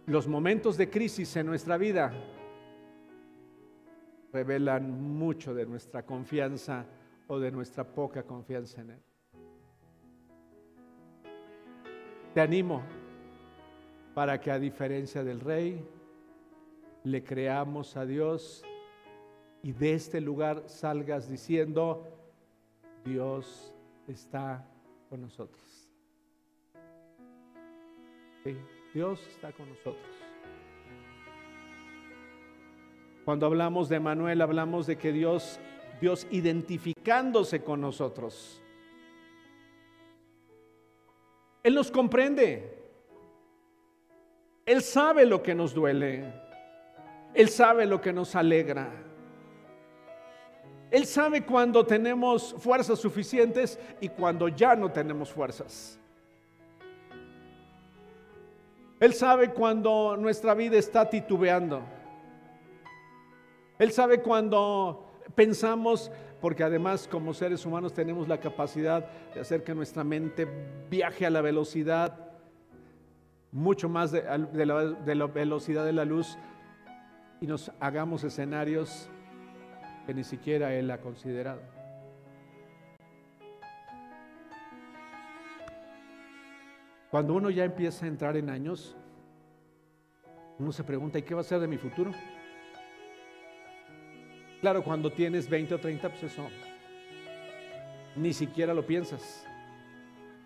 Los 0.07 0.27
momentos 0.27 0.77
de 0.77 0.91
crisis 0.91 1.37
en 1.37 1.47
nuestra 1.47 1.77
vida 1.77 2.13
revelan 4.33 4.91
mucho 4.91 5.55
de 5.55 5.67
nuestra 5.67 6.05
confianza 6.05 6.87
o 7.29 7.39
de 7.39 7.51
nuestra 7.53 7.85
poca 7.85 8.25
confianza 8.25 8.81
en 8.81 8.91
Él. 8.91 9.03
Te 12.35 12.41
animo 12.41 12.83
para 14.15 14.41
que 14.41 14.51
a 14.51 14.59
diferencia 14.59 15.23
del 15.23 15.41
rey, 15.41 15.81
le 17.05 17.25
creamos 17.25 17.97
a 17.97 18.05
Dios 18.05 18.65
y 19.63 19.73
de 19.73 19.95
este 19.95 20.21
lugar 20.21 20.65
salgas 20.67 21.29
diciendo, 21.29 22.07
Dios 23.05 23.75
está 24.07 24.67
con 25.09 25.23
nosotros. 25.23 25.89
Dios 28.95 29.21
está 29.29 29.53
con 29.53 29.69
nosotros. 29.69 30.07
Cuando 33.25 33.47
hablamos 33.47 33.89
de 33.89 34.01
Manuel, 34.01 34.41
hablamos 34.41 34.87
de 34.87 34.97
que 34.97 35.13
Dios, 35.13 35.61
Dios 36.01 36.27
identificándose 36.31 37.63
con 37.63 37.81
nosotros. 37.81 38.63
Él 41.63 41.75
nos 41.75 41.91
comprende. 41.91 42.79
Él 44.65 44.81
sabe 44.83 45.27
lo 45.27 45.43
que 45.43 45.55
nos 45.55 45.75
duele. 45.75 46.33
Él 47.35 47.49
sabe 47.49 47.87
lo 47.87 48.01
que 48.01 48.13
nos 48.13 48.35
alegra. 48.35 48.91
Él 50.91 51.07
sabe 51.07 51.45
cuando 51.45 51.87
tenemos 51.87 52.55
fuerzas 52.59 52.99
suficientes 52.99 53.79
y 54.01 54.09
cuando 54.09 54.49
ya 54.49 54.75
no 54.75 54.91
tenemos 54.91 55.31
fuerzas. 55.31 55.99
Él 58.99 59.15
sabe 59.15 59.51
cuando 59.51 60.17
nuestra 60.19 60.53
vida 60.55 60.77
está 60.77 61.09
titubeando. 61.09 61.81
Él 63.79 63.93
sabe 63.93 64.21
cuando 64.21 65.07
pensamos, 65.35 66.11
porque 66.41 66.65
además 66.65 67.09
como 67.09 67.33
seres 67.33 67.65
humanos 67.65 67.95
tenemos 67.95 68.29
la 68.29 68.41
capacidad 68.41 69.07
de 69.33 69.41
hacer 69.41 69.63
que 69.63 69.75
nuestra 69.75 70.05
mente 70.05 70.47
viaje 70.91 71.25
a 71.25 71.31
la 71.31 71.41
velocidad, 71.41 72.19
mucho 73.53 73.89
más 73.89 74.13
de, 74.13 74.23
la, 74.67 74.85
de 74.85 75.15
la 75.15 75.27
velocidad 75.27 75.85
de 75.85 75.93
la 75.95 76.05
luz, 76.05 76.37
y 77.41 77.47
nos 77.47 77.73
hagamos 77.81 78.25
escenarios 78.25 79.09
que 80.07 80.15
ni 80.15 80.25
siquiera 80.25 80.75
Él 80.75 80.91
ha 80.91 81.01
considerado. 81.01 81.61
Cuando 87.11 87.35
uno 87.35 87.51
ya 87.51 87.65
empieza 87.65 88.05
a 88.05 88.09
entrar 88.09 88.37
en 88.37 88.51
años, 88.51 88.97
uno 90.59 90.71
se 90.71 90.85
pregunta, 90.85 91.19
¿y 91.19 91.23
qué 91.23 91.35
va 91.35 91.41
a 91.41 91.45
ser 91.45 91.59
de 91.59 91.67
mi 91.67 91.77
futuro? 91.77 92.13
Claro, 94.61 94.85
cuando 94.85 95.11
tienes 95.11 95.49
20 95.49 95.75
o 95.75 95.81
30, 95.81 96.09
pues 96.09 96.23
eso 96.23 96.47
ni 98.15 98.33
siquiera 98.33 98.75
lo 98.75 98.87
piensas. 98.87 99.47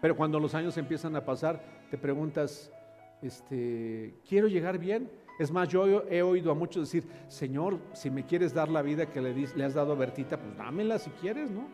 Pero 0.01 0.16
cuando 0.16 0.38
los 0.38 0.55
años 0.55 0.76
empiezan 0.78 1.16
a 1.16 1.24
pasar, 1.24 1.61
te 1.90 1.99
preguntas, 1.99 2.72
este, 3.20 4.14
¿quiero 4.28 4.49
llegar 4.49 4.78
bien? 4.78 5.11
Es 5.39 5.51
más, 5.51 5.68
yo 5.68 6.05
he 6.09 6.22
oído 6.22 6.53
a 6.53 6.55
muchos 6.55 6.85
decir, 6.85 7.11
Señor, 7.28 7.78
si 7.93 8.09
me 8.09 8.24
quieres 8.24 8.55
dar 8.55 8.68
la 8.68 8.82
vida 8.82 9.07
que 9.07 9.20
le, 9.20 9.64
has 9.64 9.74
dado 9.74 9.93
a 9.93 9.97
Bertita, 9.97 10.39
pues 10.39 10.57
dámela 10.57 10.99
si 10.99 11.11
quieres, 11.11 11.51
¿no? 11.51 11.66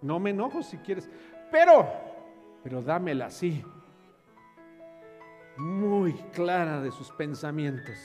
No 0.00 0.20
me 0.20 0.30
enojo 0.30 0.62
si 0.62 0.76
quieres, 0.78 1.10
pero, 1.50 1.88
pero 2.62 2.82
dámela 2.82 3.26
así. 3.26 3.64
Muy 5.56 6.12
clara 6.32 6.80
de 6.80 6.92
sus 6.92 7.10
pensamientos. 7.10 7.96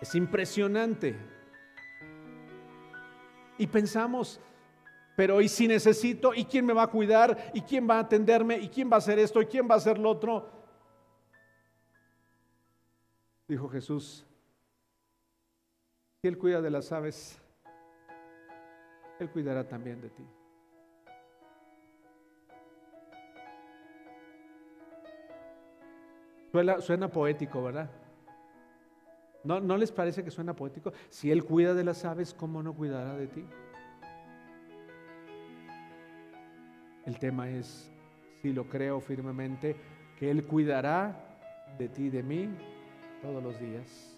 Es 0.00 0.16
impresionante. 0.16 1.16
Y 3.56 3.68
pensamos, 3.68 4.40
pero 5.16 5.40
¿y 5.40 5.48
si 5.48 5.68
necesito? 5.68 6.34
¿Y 6.34 6.44
quién 6.44 6.66
me 6.66 6.72
va 6.72 6.84
a 6.84 6.86
cuidar? 6.88 7.52
¿Y 7.54 7.60
quién 7.60 7.88
va 7.88 7.98
a 7.98 8.00
atenderme? 8.00 8.58
¿Y 8.58 8.68
quién 8.68 8.90
va 8.90 8.96
a 8.96 8.98
hacer 8.98 9.20
esto? 9.20 9.40
¿Y 9.40 9.46
quién 9.46 9.68
va 9.68 9.74
a 9.74 9.78
hacer 9.78 9.96
lo 9.96 10.10
otro? 10.10 10.57
Dijo 13.48 13.66
Jesús, 13.70 14.26
si 16.20 16.28
Él 16.28 16.36
cuida 16.36 16.60
de 16.60 16.70
las 16.70 16.92
aves, 16.92 17.40
Él 19.18 19.30
cuidará 19.30 19.66
también 19.66 20.02
de 20.02 20.10
ti. 20.10 20.24
Suena, 26.80 27.08
poético, 27.08 27.62
¿verdad? 27.62 27.90
¿No, 29.44 29.60
¿No 29.60 29.76
les 29.78 29.92
parece 29.92 30.22
que 30.22 30.30
suena 30.30 30.54
poético? 30.54 30.92
Si 31.08 31.30
Él 31.30 31.44
cuida 31.44 31.72
de 31.72 31.84
las 31.84 32.04
aves, 32.04 32.34
¿cómo 32.34 32.62
no 32.62 32.74
cuidará 32.74 33.16
de 33.16 33.28
ti? 33.28 33.46
El 37.06 37.18
tema 37.18 37.48
es, 37.48 37.90
si 38.42 38.52
lo 38.52 38.68
creo 38.68 39.00
firmemente, 39.00 39.76
que 40.18 40.30
Él 40.30 40.44
cuidará 40.44 41.38
de 41.78 41.88
ti 41.88 42.10
de 42.10 42.22
mí 42.22 42.50
todos 43.20 43.42
los 43.42 43.58
días. 43.60 44.16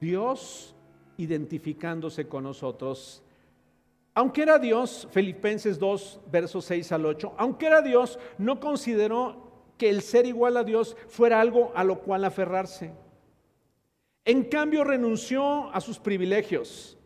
Dios 0.00 0.74
identificándose 1.16 2.28
con 2.28 2.44
nosotros. 2.44 3.22
Aunque 4.14 4.42
era 4.42 4.58
Dios, 4.58 5.08
Filipenses 5.10 5.78
2, 5.78 6.20
versos 6.30 6.64
6 6.64 6.92
al 6.92 7.06
8, 7.06 7.34
aunque 7.36 7.66
era 7.66 7.82
Dios, 7.82 8.18
no 8.38 8.60
consideró 8.60 9.48
que 9.76 9.88
el 9.90 10.02
ser 10.02 10.26
igual 10.26 10.56
a 10.56 10.64
Dios 10.64 10.96
fuera 11.08 11.40
algo 11.40 11.72
a 11.74 11.84
lo 11.84 12.00
cual 12.00 12.24
aferrarse. 12.24 12.92
En 14.24 14.44
cambio, 14.44 14.84
renunció 14.84 15.72
a 15.72 15.80
sus 15.80 15.98
privilegios. 15.98 16.96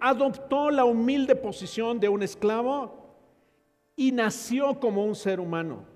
Adoptó 0.00 0.70
la 0.70 0.84
humilde 0.84 1.34
posición 1.34 1.98
de 1.98 2.08
un 2.08 2.22
esclavo 2.22 3.16
y 3.96 4.12
nació 4.12 4.78
como 4.78 5.04
un 5.04 5.14
ser 5.14 5.40
humano 5.40 5.95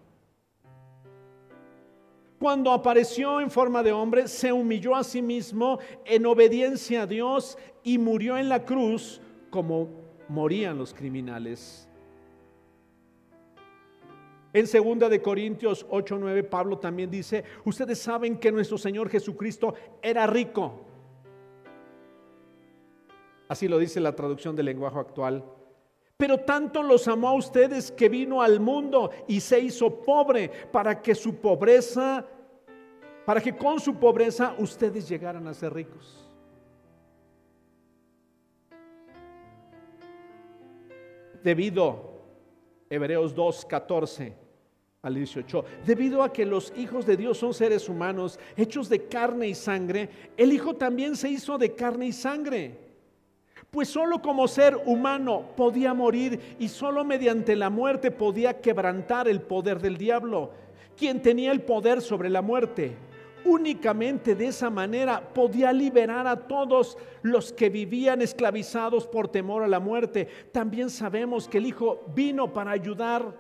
cuando 2.41 2.73
apareció 2.73 3.39
en 3.43 3.51
forma 3.51 3.83
de 3.83 3.93
hombre, 3.93 4.27
se 4.27 4.51
humilló 4.51 4.97
a 4.97 5.05
sí 5.05 5.21
mismo 5.21 5.79
en 6.07 6.25
obediencia 6.25 7.03
a 7.03 7.07
Dios 7.07 7.59
y 7.85 7.99
murió 7.99 8.39
en 8.39 8.49
la 8.49 8.65
cruz 8.65 9.21
como 9.51 9.91
morían 10.27 10.79
los 10.79 10.95
criminales. 10.95 11.87
En 14.55 14.65
2 14.65 15.11
de 15.11 15.21
Corintios 15.21 15.87
8:9 15.91 16.43
Pablo 16.43 16.79
también 16.79 17.11
dice, 17.11 17.45
"Ustedes 17.67 17.99
saben 17.99 18.39
que 18.39 18.51
nuestro 18.51 18.79
Señor 18.79 19.11
Jesucristo 19.11 19.75
era 20.01 20.27
rico." 20.27 20.87
Así 23.49 23.69
lo 23.69 23.79
dice 23.79 24.01
la 24.01 24.17
traducción 24.17 24.57
del 24.57 24.65
lenguaje 24.65 24.99
actual. 24.99 25.45
Pero 26.21 26.37
tanto 26.37 26.83
los 26.83 27.09
amó 27.09 27.31
a 27.31 27.33
ustedes 27.33 27.91
que 27.91 28.11
vino 28.11 28.43
al 28.43 28.61
mundo 28.61 29.11
y 29.27 29.41
se 29.41 29.59
hizo 29.59 30.03
pobre 30.03 30.51
para 30.71 31.01
que 31.01 31.15
su 31.15 31.37
pobreza, 31.37 32.27
para 33.25 33.41
que 33.41 33.57
con 33.57 33.81
su 33.81 33.95
pobreza 33.95 34.55
ustedes 34.59 35.09
llegaran 35.09 35.49
a 35.49 35.55
ser 35.55 35.73
ricos. 35.73 36.29
Debido, 41.43 42.21
Hebreos 42.91 43.35
2, 43.35 43.65
14 43.65 44.37
al 45.01 45.15
18, 45.15 45.65
debido 45.87 46.23
a 46.23 46.31
que 46.31 46.45
los 46.45 46.71
hijos 46.77 47.07
de 47.07 47.17
Dios 47.17 47.39
son 47.39 47.55
seres 47.55 47.89
humanos 47.89 48.39
hechos 48.59 48.91
de 48.91 49.07
carne 49.07 49.49
y 49.49 49.55
sangre, 49.55 50.11
el 50.37 50.53
Hijo 50.53 50.75
también 50.75 51.17
se 51.17 51.31
hizo 51.31 51.57
de 51.57 51.75
carne 51.75 52.09
y 52.09 52.13
sangre 52.13 52.90
pues 53.71 53.89
solo 53.89 54.21
como 54.21 54.49
ser 54.49 54.77
humano 54.85 55.51
podía 55.57 55.95
morir 55.95 56.57
y 56.59 56.69
solo 56.69 57.05
mediante 57.05 57.55
la 57.55 57.71
muerte 57.71 58.11
podía 58.11 58.61
quebrantar 58.61 59.29
el 59.29 59.41
poder 59.41 59.81
del 59.81 59.97
diablo, 59.97 60.51
quien 60.97 61.23
tenía 61.23 61.53
el 61.53 61.63
poder 61.63 62.03
sobre 62.03 62.31
la 62.31 62.43
muerte. 62.43 62.97
Únicamente 63.45 64.35
de 64.35 64.49
esa 64.49 64.69
manera 64.69 65.33
podía 65.33 65.73
liberar 65.73 66.27
a 66.27 66.37
todos 66.37 66.99
los 67.23 67.53
que 67.53 67.71
vivían 67.71 68.21
esclavizados 68.21 69.07
por 69.07 69.29
temor 69.29 69.63
a 69.63 69.69
la 69.69 69.81
muerte. 69.81 70.29
También 70.53 70.91
sabemos 70.91 71.49
que 71.49 71.59
el 71.59 71.67
Hijo 71.67 72.03
vino 72.15 72.53
para 72.53 72.73
ayudar, 72.73 73.35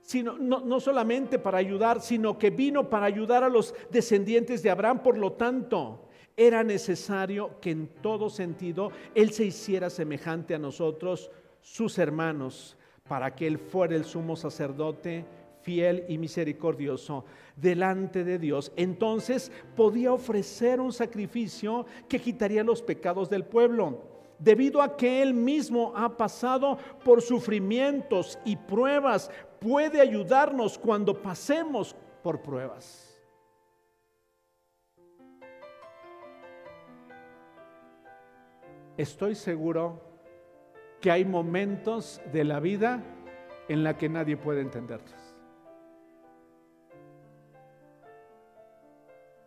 sino, 0.00 0.36
no, 0.38 0.60
no 0.60 0.80
solamente 0.80 1.38
para 1.38 1.58
ayudar, 1.58 2.00
sino 2.00 2.36
que 2.36 2.50
vino 2.50 2.88
para 2.88 3.06
ayudar 3.06 3.44
a 3.44 3.48
los 3.48 3.74
descendientes 3.90 4.62
de 4.62 4.70
Abraham. 4.70 5.04
Por 5.04 5.16
lo 5.16 5.34
tanto, 5.34 6.07
era 6.38 6.62
necesario 6.62 7.60
que 7.60 7.72
en 7.72 7.88
todo 8.00 8.30
sentido 8.30 8.92
Él 9.14 9.32
se 9.32 9.44
hiciera 9.44 9.90
semejante 9.90 10.54
a 10.54 10.58
nosotros, 10.58 11.30
sus 11.60 11.98
hermanos, 11.98 12.76
para 13.08 13.34
que 13.34 13.46
Él 13.46 13.58
fuera 13.58 13.96
el 13.96 14.04
sumo 14.04 14.36
sacerdote 14.36 15.26
fiel 15.62 16.04
y 16.08 16.16
misericordioso 16.16 17.24
delante 17.56 18.22
de 18.22 18.38
Dios. 18.38 18.72
Entonces 18.76 19.50
podía 19.76 20.12
ofrecer 20.12 20.80
un 20.80 20.92
sacrificio 20.92 21.84
que 22.08 22.20
quitaría 22.20 22.62
los 22.62 22.80
pecados 22.82 23.28
del 23.28 23.44
pueblo. 23.44 24.00
Debido 24.38 24.80
a 24.80 24.96
que 24.96 25.20
Él 25.20 25.34
mismo 25.34 25.92
ha 25.96 26.16
pasado 26.16 26.78
por 27.04 27.20
sufrimientos 27.20 28.38
y 28.44 28.54
pruebas, 28.54 29.28
puede 29.58 30.00
ayudarnos 30.00 30.78
cuando 30.78 31.20
pasemos 31.20 31.96
por 32.22 32.40
pruebas. 32.40 33.07
Estoy 38.98 39.36
seguro 39.36 40.02
que 41.00 41.10
hay 41.10 41.24
momentos 41.24 42.20
de 42.32 42.44
la 42.44 42.60
vida 42.60 43.02
en 43.68 43.84
la 43.84 43.96
que 43.96 44.08
nadie 44.08 44.36
puede 44.36 44.60
entenderlos. 44.60 45.14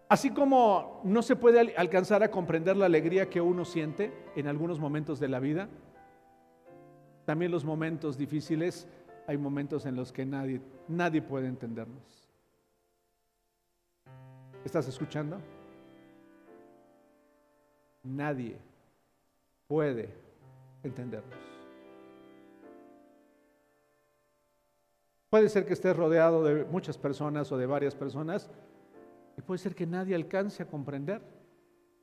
Así 0.07 0.31
como 0.31 1.01
no 1.03 1.21
se 1.21 1.35
puede 1.35 1.75
alcanzar 1.75 2.23
a 2.23 2.31
comprender 2.31 2.75
la 2.75 2.85
alegría 2.85 3.29
que 3.29 3.39
uno 3.39 3.63
siente 3.65 4.11
en 4.35 4.47
algunos 4.47 4.79
momentos 4.79 5.19
de 5.19 5.27
la 5.27 5.39
vida, 5.39 5.69
también 7.25 7.51
los 7.51 7.63
momentos 7.63 8.17
difíciles, 8.17 8.87
hay 9.27 9.37
momentos 9.37 9.85
en 9.85 9.95
los 9.95 10.11
que 10.11 10.25
nadie, 10.25 10.61
nadie 10.87 11.21
puede 11.21 11.47
entendernos. 11.47 12.29
¿Estás 14.65 14.87
escuchando? 14.87 15.39
Nadie 18.03 18.70
puede 19.71 20.13
entendernos. 20.83 21.39
Puede 25.29 25.47
ser 25.47 25.65
que 25.65 25.71
estés 25.71 25.95
rodeado 25.95 26.43
de 26.43 26.65
muchas 26.65 26.97
personas 26.97 27.49
o 27.53 27.57
de 27.57 27.65
varias 27.65 27.95
personas 27.95 28.51
y 29.37 29.41
puede 29.41 29.59
ser 29.59 29.73
que 29.73 29.87
nadie 29.87 30.13
alcance 30.13 30.61
a 30.61 30.67
comprender. 30.67 31.21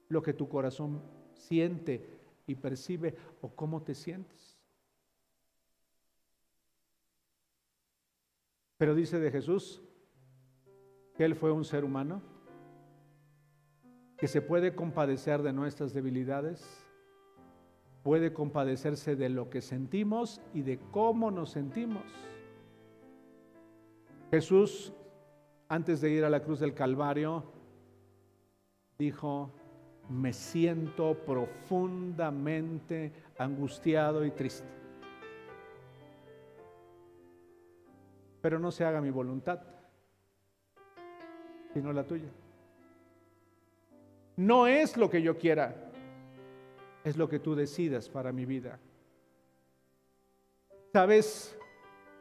lo 0.08 0.22
que 0.22 0.32
tu 0.32 0.48
corazón 0.48 1.02
siente 1.34 2.18
y 2.46 2.54
percibe 2.54 3.14
o 3.42 3.54
cómo 3.54 3.82
te 3.82 3.94
sientes. 3.94 4.58
Pero 8.78 8.94
dice 8.94 9.20
de 9.20 9.30
Jesús 9.30 9.82
que 11.14 11.26
Él 11.26 11.34
fue 11.34 11.52
un 11.52 11.66
ser 11.66 11.84
humano, 11.84 12.22
que 14.16 14.28
se 14.28 14.40
puede 14.40 14.74
compadecer 14.74 15.42
de 15.42 15.52
nuestras 15.52 15.92
debilidades, 15.92 16.87
puede 18.08 18.32
compadecerse 18.32 19.16
de 19.16 19.28
lo 19.28 19.50
que 19.50 19.60
sentimos 19.60 20.40
y 20.54 20.62
de 20.62 20.78
cómo 20.92 21.30
nos 21.30 21.50
sentimos. 21.50 22.04
Jesús, 24.30 24.94
antes 25.68 26.00
de 26.00 26.08
ir 26.08 26.24
a 26.24 26.30
la 26.30 26.42
cruz 26.42 26.58
del 26.58 26.72
Calvario, 26.72 27.44
dijo, 28.98 29.50
me 30.08 30.32
siento 30.32 31.18
profundamente 31.26 33.12
angustiado 33.36 34.24
y 34.24 34.30
triste. 34.30 34.66
Pero 38.40 38.58
no 38.58 38.70
se 38.70 38.86
haga 38.86 39.02
mi 39.02 39.10
voluntad, 39.10 39.60
sino 41.74 41.92
la 41.92 42.04
tuya. 42.04 42.30
No 44.38 44.66
es 44.66 44.96
lo 44.96 45.10
que 45.10 45.20
yo 45.20 45.36
quiera, 45.36 45.87
es 47.08 47.16
lo 47.16 47.28
que 47.28 47.38
tú 47.38 47.54
decidas 47.54 48.08
para 48.08 48.32
mi 48.32 48.44
vida. 48.44 48.78
¿Sabes? 50.92 51.56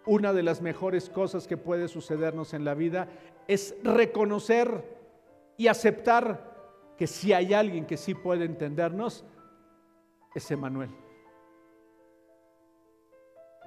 Una 0.06 0.34
de 0.34 0.44
las 0.44 0.62
mejores 0.62 1.10
cosas 1.10 1.48
que 1.48 1.58
puede 1.58 1.88
sucedernos 1.88 2.54
en 2.54 2.64
la 2.64 2.74
vida 2.74 3.08
es 3.48 3.76
reconocer 3.84 4.84
y 5.58 5.68
aceptar 5.68 6.56
que 6.98 7.08
si 7.08 7.34
hay 7.34 7.54
alguien 7.54 7.86
que 7.86 7.98
sí 7.98 8.14
puede 8.14 8.46
entendernos, 8.46 9.26
es 10.34 10.50
Emanuel. 10.52 10.90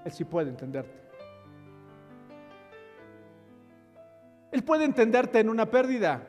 Él 0.04 0.12
sí 0.12 0.24
puede 0.24 0.50
entenderte. 0.50 0.98
Él 4.52 4.64
puede 4.64 4.84
entenderte 4.84 5.38
en 5.38 5.48
una 5.48 5.70
pérdida, 5.70 6.26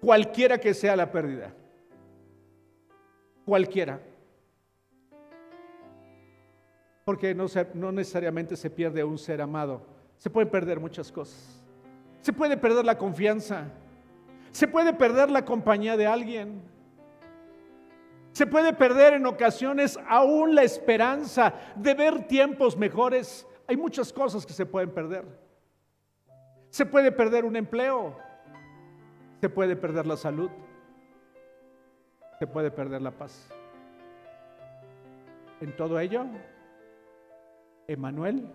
cualquiera 0.00 0.58
que 0.58 0.74
sea 0.74 0.96
la 0.96 1.12
pérdida, 1.12 1.54
cualquiera. 3.44 4.00
Porque 7.04 7.34
no, 7.34 7.46
no 7.74 7.92
necesariamente 7.92 8.56
se 8.56 8.70
pierde 8.70 9.02
un 9.02 9.18
ser 9.18 9.42
amado, 9.42 9.82
se 10.16 10.30
pueden 10.30 10.50
perder 10.50 10.78
muchas 10.78 11.10
cosas. 11.10 11.62
Se 12.20 12.32
puede 12.32 12.56
perder 12.56 12.84
la 12.84 12.96
confianza, 12.96 13.66
se 14.52 14.68
puede 14.68 14.92
perder 14.92 15.30
la 15.30 15.44
compañía 15.44 15.96
de 15.96 16.06
alguien. 16.06 16.62
Se 18.32 18.46
puede 18.46 18.72
perder 18.72 19.14
en 19.14 19.26
ocasiones 19.26 19.98
aún 20.08 20.54
la 20.54 20.62
esperanza 20.62 21.52
de 21.76 21.94
ver 21.94 22.26
tiempos 22.26 22.76
mejores. 22.76 23.46
Hay 23.66 23.76
muchas 23.76 24.12
cosas 24.12 24.46
que 24.46 24.52
se 24.52 24.64
pueden 24.64 24.90
perder. 24.90 25.24
Se 26.70 26.86
puede 26.86 27.12
perder 27.12 27.44
un 27.44 27.56
empleo. 27.56 28.16
Se 29.40 29.50
puede 29.50 29.76
perder 29.76 30.06
la 30.06 30.16
salud. 30.16 30.50
Se 32.42 32.48
puede 32.48 32.72
perder 32.72 33.00
la 33.00 33.12
paz. 33.12 33.48
En 35.60 35.76
todo 35.76 36.00
ello, 36.00 36.26
Emanuel 37.86 38.50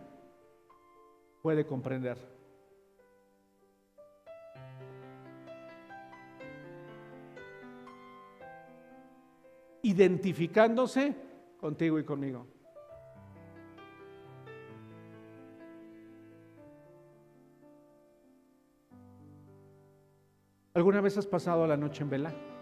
puede 1.42 1.66
comprender. 1.66 2.18
identificándose 9.84 11.16
contigo 11.58 11.98
y 11.98 12.04
conmigo. 12.04 12.46
¿Alguna 20.74 21.00
vez 21.00 21.18
has 21.18 21.26
pasado 21.26 21.66
la 21.66 21.78
noche 21.78 22.04
en 22.04 22.10
vela? 22.10 22.57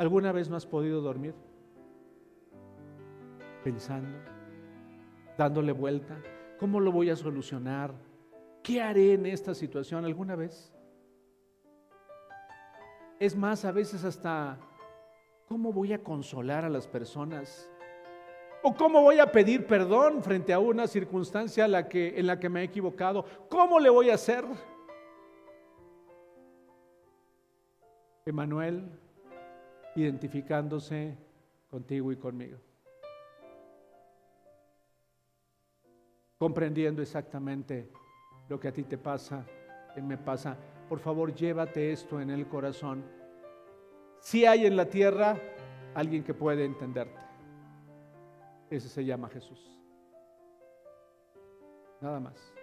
¿Alguna 0.00 0.32
vez 0.32 0.48
no 0.48 0.56
has 0.56 0.64
podido 0.64 1.02
dormir? 1.02 1.34
Pensando, 3.62 4.16
dándole 5.36 5.72
vuelta, 5.72 6.16
¿cómo 6.58 6.80
lo 6.80 6.90
voy 6.90 7.10
a 7.10 7.16
solucionar? 7.16 7.92
¿Qué 8.62 8.80
haré 8.80 9.12
en 9.12 9.26
esta 9.26 9.54
situación 9.54 10.06
alguna 10.06 10.36
vez? 10.36 10.72
Es 13.18 13.36
más, 13.36 13.66
a 13.66 13.72
veces 13.72 14.02
hasta, 14.04 14.56
¿cómo 15.46 15.70
voy 15.70 15.92
a 15.92 16.02
consolar 16.02 16.64
a 16.64 16.70
las 16.70 16.86
personas? 16.88 17.68
¿O 18.62 18.72
cómo 18.72 19.02
voy 19.02 19.18
a 19.18 19.30
pedir 19.30 19.66
perdón 19.66 20.22
frente 20.22 20.54
a 20.54 20.60
una 20.60 20.86
circunstancia 20.86 21.66
en 21.66 21.72
la 21.72 22.38
que, 22.38 22.48
me 22.48 22.62
he 22.62 22.64
equivocado? 22.64 23.26
¿Cómo 23.50 23.78
le 23.78 23.90
voy 23.90 24.08
a 24.08 24.14
hacer? 24.14 24.46
Emanuel, 28.24 28.98
identificándose 29.94 31.16
contigo 31.70 32.12
y 32.12 32.16
conmigo. 32.16 32.58
Comprendiendo 36.38 37.02
exactamente 37.02 37.90
lo 38.48 38.58
que 38.58 38.68
a 38.68 38.72
ti 38.72 38.82
te 38.84 38.98
pasa, 38.98 39.44
y 39.96 40.00
me 40.00 40.16
pasa 40.16 40.56
por 40.90 40.98
favor 40.98 41.32
llévate 41.32 41.92
esto 41.92 42.20
en 42.20 42.30
el 42.30 42.48
corazón. 42.48 43.04
Si 44.18 44.44
hay 44.44 44.66
en 44.66 44.76
la 44.76 44.86
tierra 44.86 45.36
alguien 45.94 46.24
que 46.24 46.34
puede 46.34 46.64
entenderte. 46.64 47.20
Ese 48.68 48.88
se 48.88 49.04
llama 49.04 49.28
Jesús. 49.28 49.78
Nada 52.00 52.18
más. 52.18 52.59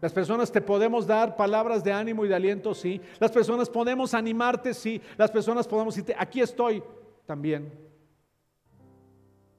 Las 0.00 0.12
personas 0.12 0.52
te 0.52 0.60
podemos 0.60 1.06
dar 1.06 1.36
palabras 1.36 1.82
de 1.82 1.92
ánimo 1.92 2.24
y 2.24 2.28
de 2.28 2.34
aliento, 2.34 2.72
sí. 2.72 3.00
Las 3.18 3.32
personas 3.32 3.68
podemos 3.68 4.14
animarte, 4.14 4.72
sí. 4.72 5.00
Las 5.16 5.30
personas 5.30 5.66
podemos 5.66 5.94
decirte, 5.94 6.14
aquí 6.16 6.40
estoy, 6.40 6.82
también. 7.26 7.72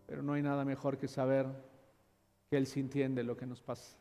Pero 0.08 0.24
no 0.24 0.34
hay 0.34 0.42
nada 0.42 0.64
mejor 0.64 0.98
que 0.98 1.08
saber 1.08 1.46
que 2.50 2.58
Él 2.58 2.68
sí 2.68 2.80
entiende 2.80 3.24
lo 3.24 3.36
que 3.36 3.46
nos 3.46 3.62
pasa. 3.62 3.98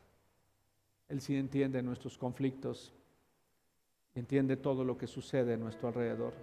Él 1.09 1.19
sí 1.21 1.35
entiende 1.35 1.81
nuestros 1.83 2.17
conflictos, 2.17 2.93
entiende 4.15 4.55
todo 4.55 4.83
lo 4.85 4.97
que 4.97 5.07
sucede 5.07 5.55
a 5.55 5.57
nuestro 5.57 5.89
alrededor. 5.89 6.33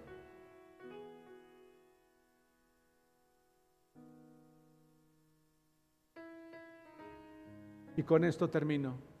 Y 7.95 8.03
con 8.03 8.23
esto 8.23 8.47
termino. 8.47 9.16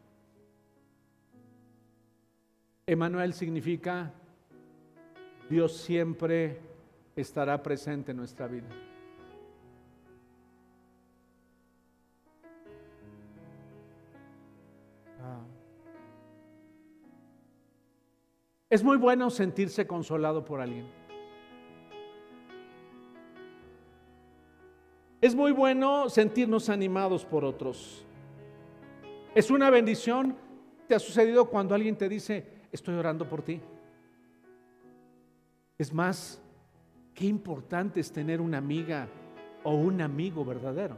Emanuel 2.89 3.33
significa 3.33 4.13
Dios 5.49 5.75
siempre 5.75 6.57
estará 7.17 7.61
presente 7.61 8.11
en 8.11 8.17
nuestra 8.17 8.47
vida. 8.47 8.69
Es 18.69 18.81
muy 18.85 18.95
bueno 18.95 19.29
sentirse 19.31 19.85
consolado 19.85 20.45
por 20.45 20.61
alguien. 20.61 20.87
Es 25.19 25.35
muy 25.35 25.51
bueno 25.51 26.09
sentirnos 26.09 26.69
animados 26.69 27.25
por 27.25 27.43
otros. 27.43 28.05
Es 29.35 29.51
una 29.51 29.69
bendición. 29.69 30.37
¿Te 30.87 30.95
ha 30.95 30.99
sucedido 30.99 31.49
cuando 31.49 31.75
alguien 31.75 31.97
te 31.97 32.07
dice, 32.07 32.56
estoy 32.71 32.95
orando 32.95 33.27
por 33.27 33.41
ti? 33.41 33.61
Es 35.77 35.93
más, 35.93 36.41
qué 37.13 37.25
importante 37.25 37.99
es 37.99 38.11
tener 38.11 38.41
una 38.41 38.57
amiga 38.57 39.07
o 39.63 39.75
un 39.75 40.01
amigo 40.01 40.43
verdadero. 40.43 40.97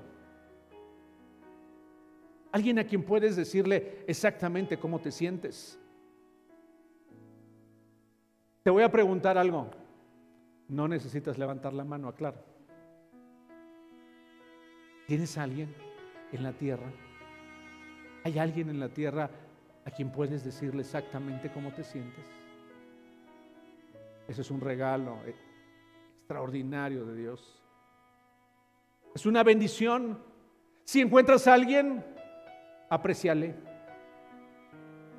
Alguien 2.51 2.80
a 2.80 2.84
quien 2.84 3.03
puedes 3.03 3.36
decirle 3.36 4.03
exactamente 4.07 4.80
cómo 4.80 4.99
te 4.99 5.11
sientes. 5.11 5.80
Te 8.63 8.70
voy 8.70 8.84
a 8.84 8.91
preguntar 8.91 9.38
algo. 9.38 9.70
No 10.67 10.88
necesitas 10.88 11.38
levantar 11.38 11.74
la 11.74 11.84
mano, 11.84 12.07
aclaro. 12.07 12.38
¿Tienes 15.07 15.38
alguien 15.38 15.74
en 16.32 16.43
la 16.43 16.53
tierra? 16.53 16.91
¿Hay 18.24 18.38
alguien 18.38 18.70
en 18.70 18.80
la 18.80 18.89
tierra 18.89 19.30
a 19.90 19.92
quien 19.92 20.12
puedes 20.12 20.44
decirle 20.44 20.82
exactamente 20.82 21.50
cómo 21.50 21.72
te 21.72 21.84
sientes? 21.84 22.24
Ese 24.28 24.42
es 24.42 24.52
un 24.52 24.62
regalo 24.62 25.18
extraordinario 25.26 27.06
de 27.06 27.16
Dios. 27.16 27.60
Es 29.16 29.26
una 29.26 29.44
bendición. 29.44 30.20
Si 30.84 31.02
encuentras 31.02 31.48
a 31.48 31.56
alguien, 31.56 32.06
apreciale. 32.88 33.56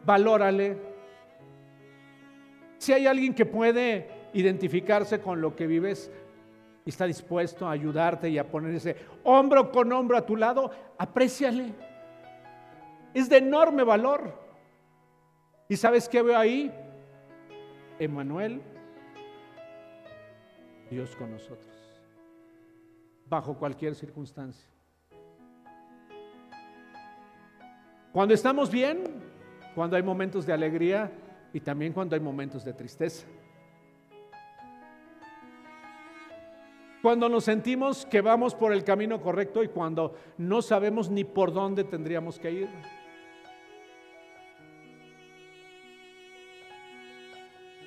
valórale. 0.05 0.79
Si 2.79 2.93
hay 2.93 3.09
alguien 3.09 3.35
que 3.35 3.47
puede 3.47 4.09
identificarse 4.35 5.21
con 5.21 5.41
lo 5.41 5.57
que 5.57 5.66
vives 5.66 6.12
y 6.85 6.91
está 6.91 7.07
dispuesto 7.07 7.66
a 7.66 7.73
ayudarte 7.73 8.31
y 8.31 8.39
a 8.39 8.49
ponerse 8.49 8.97
hombro 9.25 9.73
con 9.73 9.93
hombro 9.93 10.16
a 10.16 10.25
tu 10.25 10.37
lado, 10.37 10.71
apréciale. 10.97 11.75
Es 13.12 13.29
de 13.29 13.39
enorme 13.39 13.83
valor. 13.83 14.49
¿Y 15.71 15.77
sabes 15.77 16.09
qué 16.09 16.21
veo 16.21 16.37
ahí? 16.37 16.68
Emanuel, 18.01 18.61
Dios 20.91 21.14
con 21.14 21.31
nosotros, 21.31 22.03
bajo 23.29 23.57
cualquier 23.57 23.95
circunstancia. 23.95 24.68
Cuando 28.12 28.35
estamos 28.35 28.68
bien, 28.68 29.05
cuando 29.77 29.95
hay 29.95 30.03
momentos 30.03 30.45
de 30.45 30.53
alegría 30.53 31.12
y 31.53 31.61
también 31.61 31.93
cuando 31.93 32.16
hay 32.16 32.21
momentos 32.21 32.64
de 32.64 32.73
tristeza. 32.73 33.29
Cuando 37.01 37.29
nos 37.29 37.45
sentimos 37.45 38.05
que 38.07 38.21
vamos 38.21 38.57
por 38.57 38.73
el 38.73 38.83
camino 38.83 39.23
correcto 39.23 39.62
y 39.62 39.68
cuando 39.68 40.16
no 40.37 40.62
sabemos 40.62 41.11
ni 41.11 41.23
por 41.23 41.53
dónde 41.53 41.85
tendríamos 41.85 42.41
que 42.41 42.51
ir. 42.51 42.99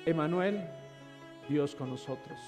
Emanuel, 0.06 0.68
Dios 1.48 1.74
con 1.74 1.90
nosotros. 1.90 2.38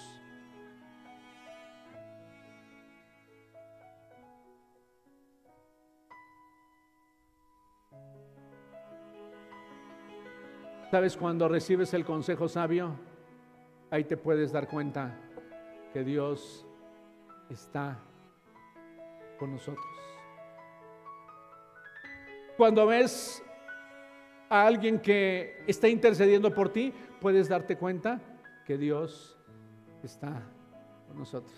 ¿Sabes 10.91 11.17
cuando 11.17 11.49
recibes 11.49 11.93
el 11.95 12.05
consejo 12.05 12.49
sabio? 12.49 12.95
Ahí 13.91 14.05
te 14.05 14.17
puedes 14.17 14.53
dar 14.53 14.69
cuenta 14.69 15.15
que 15.93 16.05
Dios 16.05 16.67
está 17.51 17.99
con 19.39 19.53
nosotros. 19.53 19.85
Cuando 22.57 22.87
ves 22.87 23.43
a 24.49 24.67
alguien 24.67 25.01
que 25.01 25.63
está 25.67 25.89
intercediendo 25.89 26.53
por 26.53 26.69
ti, 26.69 26.93
puedes 27.21 27.49
darte 27.49 27.77
cuenta 27.77 28.21
que 28.65 28.79
Dios 28.79 29.37
está 30.03 30.43
con 31.07 31.19
nosotros. 31.19 31.55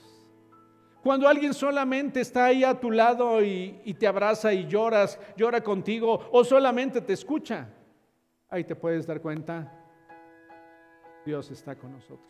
Cuando 1.03 1.29
alguien 1.29 1.55
solamente 1.55 2.21
está 2.21 2.47
ahí 2.47 2.65
a 2.65 2.79
tu 2.79 2.91
lado 2.91 3.43
y, 3.43 3.95
te 3.99 4.07
abraza 4.07 4.53
y 4.53 4.67
lloras, 4.67 5.19
llora 5.37 5.63
contigo 5.63 6.29
o 6.33 6.45
solamente 6.45 7.01
te 7.01 7.13
escucha, 7.13 7.69
ahí 8.49 8.65
te 8.65 8.75
puedes 8.75 9.07
dar 9.07 9.21
cuenta, 9.21 9.73
Dios 11.25 11.51
está 11.51 11.77
con 11.77 11.93
nosotros. 11.93 12.29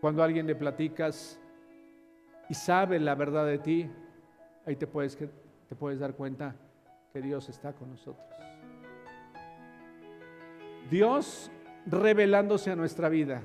Cuando 0.00 0.22
alguien 0.22 0.46
le 0.46 0.54
platicas 0.54 1.38
y 2.48 2.54
sabe 2.54 2.98
la 2.98 3.14
verdad 3.14 3.46
de 3.46 3.58
ti, 3.58 3.90
ahí 4.64 4.76
te 4.76 4.86
puedes, 4.86 5.18
te 5.70 5.76
puedes 5.76 6.00
dar 6.00 6.14
cuenta 6.14 6.56
que 7.12 7.22
Dios 7.22 7.48
está 7.48 7.72
con 7.72 7.90
nosotros. 7.90 8.26
Dios 10.90 11.48
revelándose 11.86 12.72
a 12.72 12.76
nuestra 12.76 13.08
vida. 13.08 13.40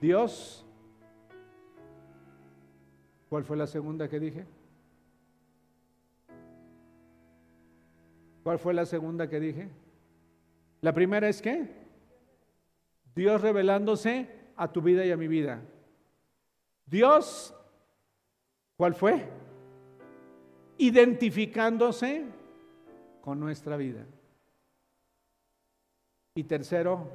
Dios, 0.00 0.66
¿cuál 3.28 3.44
fue 3.44 3.56
la 3.56 3.68
segunda 3.68 4.08
que 4.08 4.18
dije? 4.18 4.44
¿Cuál 8.42 8.58
fue 8.58 8.74
la 8.74 8.86
segunda 8.86 9.28
que 9.28 9.38
dije? 9.38 9.68
La 10.80 10.92
primera 10.92 11.28
es 11.28 11.40
que 11.40 11.77
Dios 13.18 13.40
revelándose 13.40 14.28
a 14.56 14.72
tu 14.72 14.80
vida 14.80 15.04
y 15.04 15.10
a 15.10 15.16
mi 15.16 15.28
vida. 15.28 15.60
Dios 16.86 17.54
¿Cuál 18.78 18.94
fue? 18.94 19.28
Identificándose 20.78 22.24
con 23.20 23.40
nuestra 23.40 23.76
vida. 23.76 24.06
Y 26.36 26.44
tercero, 26.44 27.10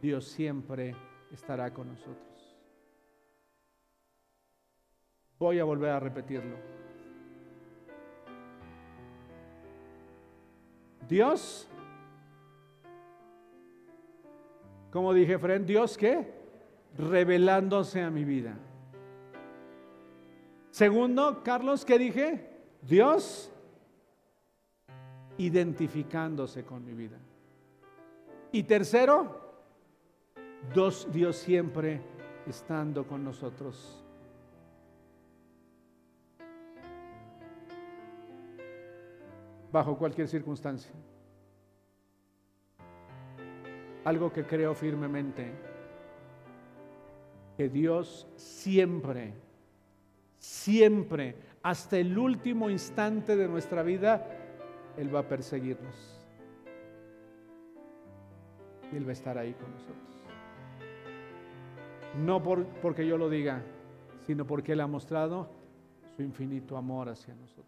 Dios 0.00 0.26
siempre 0.26 0.94
estará 1.32 1.74
con 1.74 1.88
nosotros. 1.88 2.56
Voy 5.40 5.58
a 5.58 5.64
volver 5.64 5.90
a 5.90 5.98
repetirlo. 5.98 6.56
Dios, 11.08 11.68
como 14.90 15.12
dije, 15.12 15.38
Fred, 15.38 15.62
Dios 15.62 15.96
qué? 15.96 16.32
Revelándose 16.96 18.02
a 18.02 18.10
mi 18.10 18.24
vida. 18.24 18.56
Segundo, 20.70 21.42
Carlos, 21.42 21.84
¿qué 21.84 21.98
dije? 21.98 22.50
Dios 22.82 23.50
identificándose 25.36 26.64
con 26.64 26.84
mi 26.84 26.94
vida. 26.94 27.18
Y 28.52 28.62
tercero, 28.62 29.40
Dios 31.12 31.36
siempre 31.36 32.00
estando 32.46 33.06
con 33.06 33.22
nosotros. 33.24 34.04
Bajo 39.70 39.98
cualquier 39.98 40.28
circunstancia. 40.28 40.92
Algo 44.08 44.32
que 44.32 44.44
creo 44.44 44.74
firmemente, 44.74 45.52
que 47.56 47.68
Dios 47.68 48.26
siempre 48.36 49.34
siempre, 50.38 51.34
hasta 51.62 51.98
el 51.98 52.16
último 52.16 52.70
instante 52.70 53.36
de 53.36 53.48
nuestra 53.48 53.82
vida, 53.82 54.26
Él 54.96 55.14
va 55.14 55.20
a 55.20 55.28
perseguirnos. 55.28 56.26
Y 58.92 58.96
Él 58.96 59.04
va 59.04 59.10
a 59.10 59.12
estar 59.12 59.36
ahí 59.36 59.52
con 59.54 59.70
nosotros. 59.70 59.96
No 62.24 62.42
por, 62.42 62.64
porque 62.80 63.06
yo 63.06 63.18
lo 63.18 63.28
diga, 63.28 63.62
sino 64.26 64.46
porque 64.46 64.72
Él 64.72 64.80
ha 64.80 64.86
mostrado 64.86 65.50
su 66.16 66.22
infinito 66.22 66.76
amor 66.76 67.08
hacia 67.08 67.34
nosotros. 67.34 67.66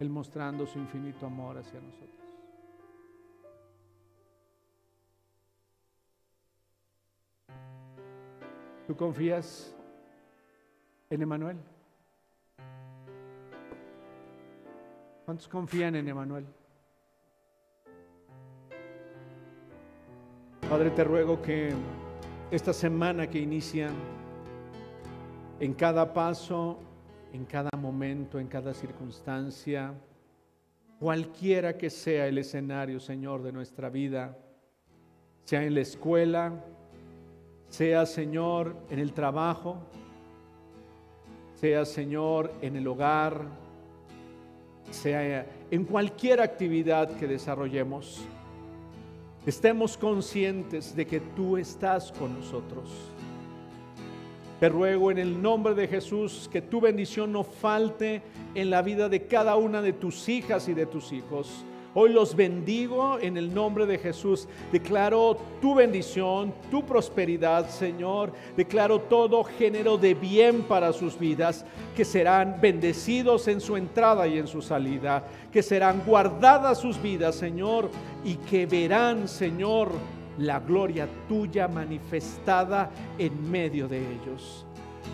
Él 0.00 0.08
mostrando 0.08 0.66
su 0.66 0.78
infinito 0.78 1.26
amor 1.26 1.58
hacia 1.58 1.78
nosotros. 1.78 2.08
¿Tú 8.86 8.96
confías 8.96 9.76
en 11.10 11.22
Emanuel? 11.22 11.58
¿Cuántos 15.26 15.46
confían 15.46 15.94
en 15.94 16.08
Emanuel? 16.08 16.46
Padre, 20.68 20.90
te 20.90 21.04
ruego 21.04 21.42
que 21.42 21.72
esta 22.50 22.72
semana 22.72 23.28
que 23.28 23.38
inicia, 23.38 23.90
en 25.60 25.74
cada 25.74 26.12
paso, 26.12 26.78
en 27.32 27.44
cada 27.44 27.70
momento, 27.76 28.38
en 28.38 28.48
cada 28.48 28.74
circunstancia, 28.74 29.94
cualquiera 30.98 31.76
que 31.76 31.90
sea 31.90 32.26
el 32.26 32.38
escenario, 32.38 33.00
Señor, 33.00 33.42
de 33.42 33.52
nuestra 33.52 33.88
vida, 33.88 34.36
sea 35.44 35.64
en 35.64 35.74
la 35.74 35.80
escuela, 35.80 36.52
sea 37.68 38.04
Señor 38.06 38.76
en 38.90 38.98
el 38.98 39.12
trabajo, 39.12 39.78
sea 41.54 41.84
Señor 41.84 42.52
en 42.62 42.76
el 42.76 42.86
hogar, 42.86 43.44
sea 44.90 45.46
en 45.70 45.84
cualquier 45.84 46.40
actividad 46.40 47.16
que 47.16 47.26
desarrollemos, 47.26 48.24
estemos 49.46 49.96
conscientes 49.96 50.94
de 50.94 51.06
que 51.06 51.20
tú 51.20 51.56
estás 51.56 52.12
con 52.12 52.34
nosotros. 52.34 52.90
Te 54.60 54.68
ruego 54.68 55.10
en 55.10 55.18
el 55.18 55.40
nombre 55.40 55.74
de 55.74 55.88
Jesús 55.88 56.48
que 56.52 56.62
tu 56.62 56.80
bendición 56.80 57.32
no 57.32 57.42
falte 57.42 58.22
en 58.54 58.70
la 58.70 58.82
vida 58.82 59.08
de 59.08 59.26
cada 59.26 59.56
una 59.56 59.82
de 59.82 59.94
tus 59.94 60.28
hijas 60.28 60.68
y 60.68 60.74
de 60.74 60.86
tus 60.86 61.12
hijos 61.12 61.64
Hoy 61.92 62.12
los 62.12 62.36
bendigo 62.36 63.18
en 63.20 63.36
el 63.36 63.52
nombre 63.52 63.84
de 63.84 63.98
Jesús. 63.98 64.46
Declaro 64.70 65.36
tu 65.60 65.74
bendición, 65.74 66.54
tu 66.70 66.86
prosperidad, 66.86 67.68
Señor. 67.68 68.32
Declaro 68.56 69.00
todo 69.00 69.42
género 69.42 69.98
de 69.98 70.14
bien 70.14 70.62
para 70.62 70.92
sus 70.92 71.18
vidas, 71.18 71.64
que 71.96 72.04
serán 72.04 72.58
bendecidos 72.60 73.48
en 73.48 73.60
su 73.60 73.76
entrada 73.76 74.28
y 74.28 74.38
en 74.38 74.46
su 74.46 74.62
salida, 74.62 75.26
que 75.50 75.64
serán 75.64 76.04
guardadas 76.06 76.78
sus 76.78 77.00
vidas, 77.02 77.34
Señor, 77.34 77.90
y 78.24 78.36
que 78.36 78.66
verán, 78.66 79.26
Señor, 79.26 79.90
la 80.38 80.60
gloria 80.60 81.08
tuya 81.28 81.68
manifestada 81.68 82.90
en 83.18 83.50
medio 83.50 83.88
de 83.88 83.98
ellos. 83.98 84.66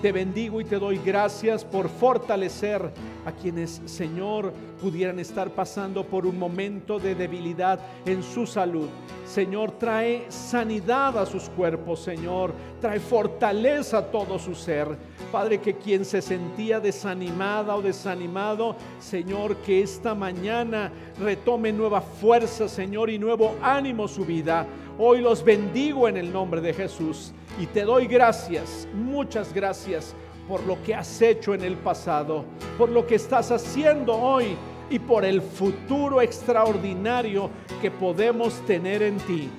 Te 0.02 0.12
bendigo 0.12 0.60
y 0.60 0.64
te 0.64 0.78
doy 0.78 0.98
gracias 0.98 1.64
por 1.64 1.88
fortalecer 1.88 2.92
a 3.24 3.32
quienes, 3.32 3.80
Señor, 3.86 4.52
pudieran 4.80 5.18
estar 5.18 5.50
pasando 5.50 6.04
por 6.04 6.26
un 6.26 6.38
momento 6.38 6.98
de 6.98 7.14
debilidad 7.14 7.80
en 8.04 8.22
su 8.22 8.46
salud. 8.46 8.88
Señor, 9.24 9.72
trae 9.72 10.26
sanidad 10.28 11.16
a 11.16 11.24
sus 11.24 11.48
cuerpos, 11.48 12.00
Señor. 12.00 12.52
Trae 12.80 13.00
fortaleza 13.00 13.98
a 13.98 14.10
todo 14.10 14.38
su 14.38 14.54
ser. 14.54 14.96
Padre, 15.26 15.60
que 15.60 15.74
quien 15.74 16.04
se 16.04 16.22
sentía 16.22 16.80
desanimada 16.80 17.76
o 17.76 17.82
desanimado, 17.82 18.76
Señor, 18.98 19.56
que 19.58 19.82
esta 19.82 20.14
mañana 20.14 20.90
retome 21.20 21.72
nueva 21.72 22.00
fuerza, 22.00 22.68
Señor, 22.68 23.10
y 23.10 23.18
nuevo 23.18 23.56
ánimo 23.62 24.08
su 24.08 24.24
vida. 24.24 24.66
Hoy 24.98 25.20
los 25.20 25.44
bendigo 25.44 26.08
en 26.08 26.16
el 26.16 26.32
nombre 26.32 26.60
de 26.60 26.72
Jesús 26.72 27.32
y 27.60 27.66
te 27.66 27.82
doy 27.82 28.06
gracias, 28.06 28.88
muchas 28.94 29.52
gracias 29.52 30.14
por 30.48 30.62
lo 30.64 30.82
que 30.82 30.94
has 30.94 31.20
hecho 31.20 31.54
en 31.54 31.62
el 31.62 31.76
pasado, 31.76 32.44
por 32.78 32.88
lo 32.88 33.06
que 33.06 33.16
estás 33.16 33.50
haciendo 33.50 34.14
hoy 34.14 34.56
y 34.88 34.98
por 34.98 35.24
el 35.24 35.42
futuro 35.42 36.22
extraordinario 36.22 37.50
que 37.82 37.90
podemos 37.90 38.54
tener 38.66 39.02
en 39.02 39.18
ti. 39.18 39.50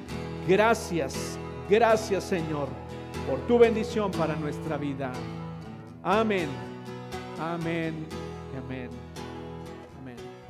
Gracias, 0.47 1.37
gracias 1.69 2.23
Señor, 2.23 2.67
por 3.29 3.39
tu 3.47 3.59
bendición 3.59 4.11
para 4.11 4.35
nuestra 4.35 4.77
vida. 4.77 5.11
Amén, 6.07 6.47
amén, 7.37 7.93
amén. 8.55 9.06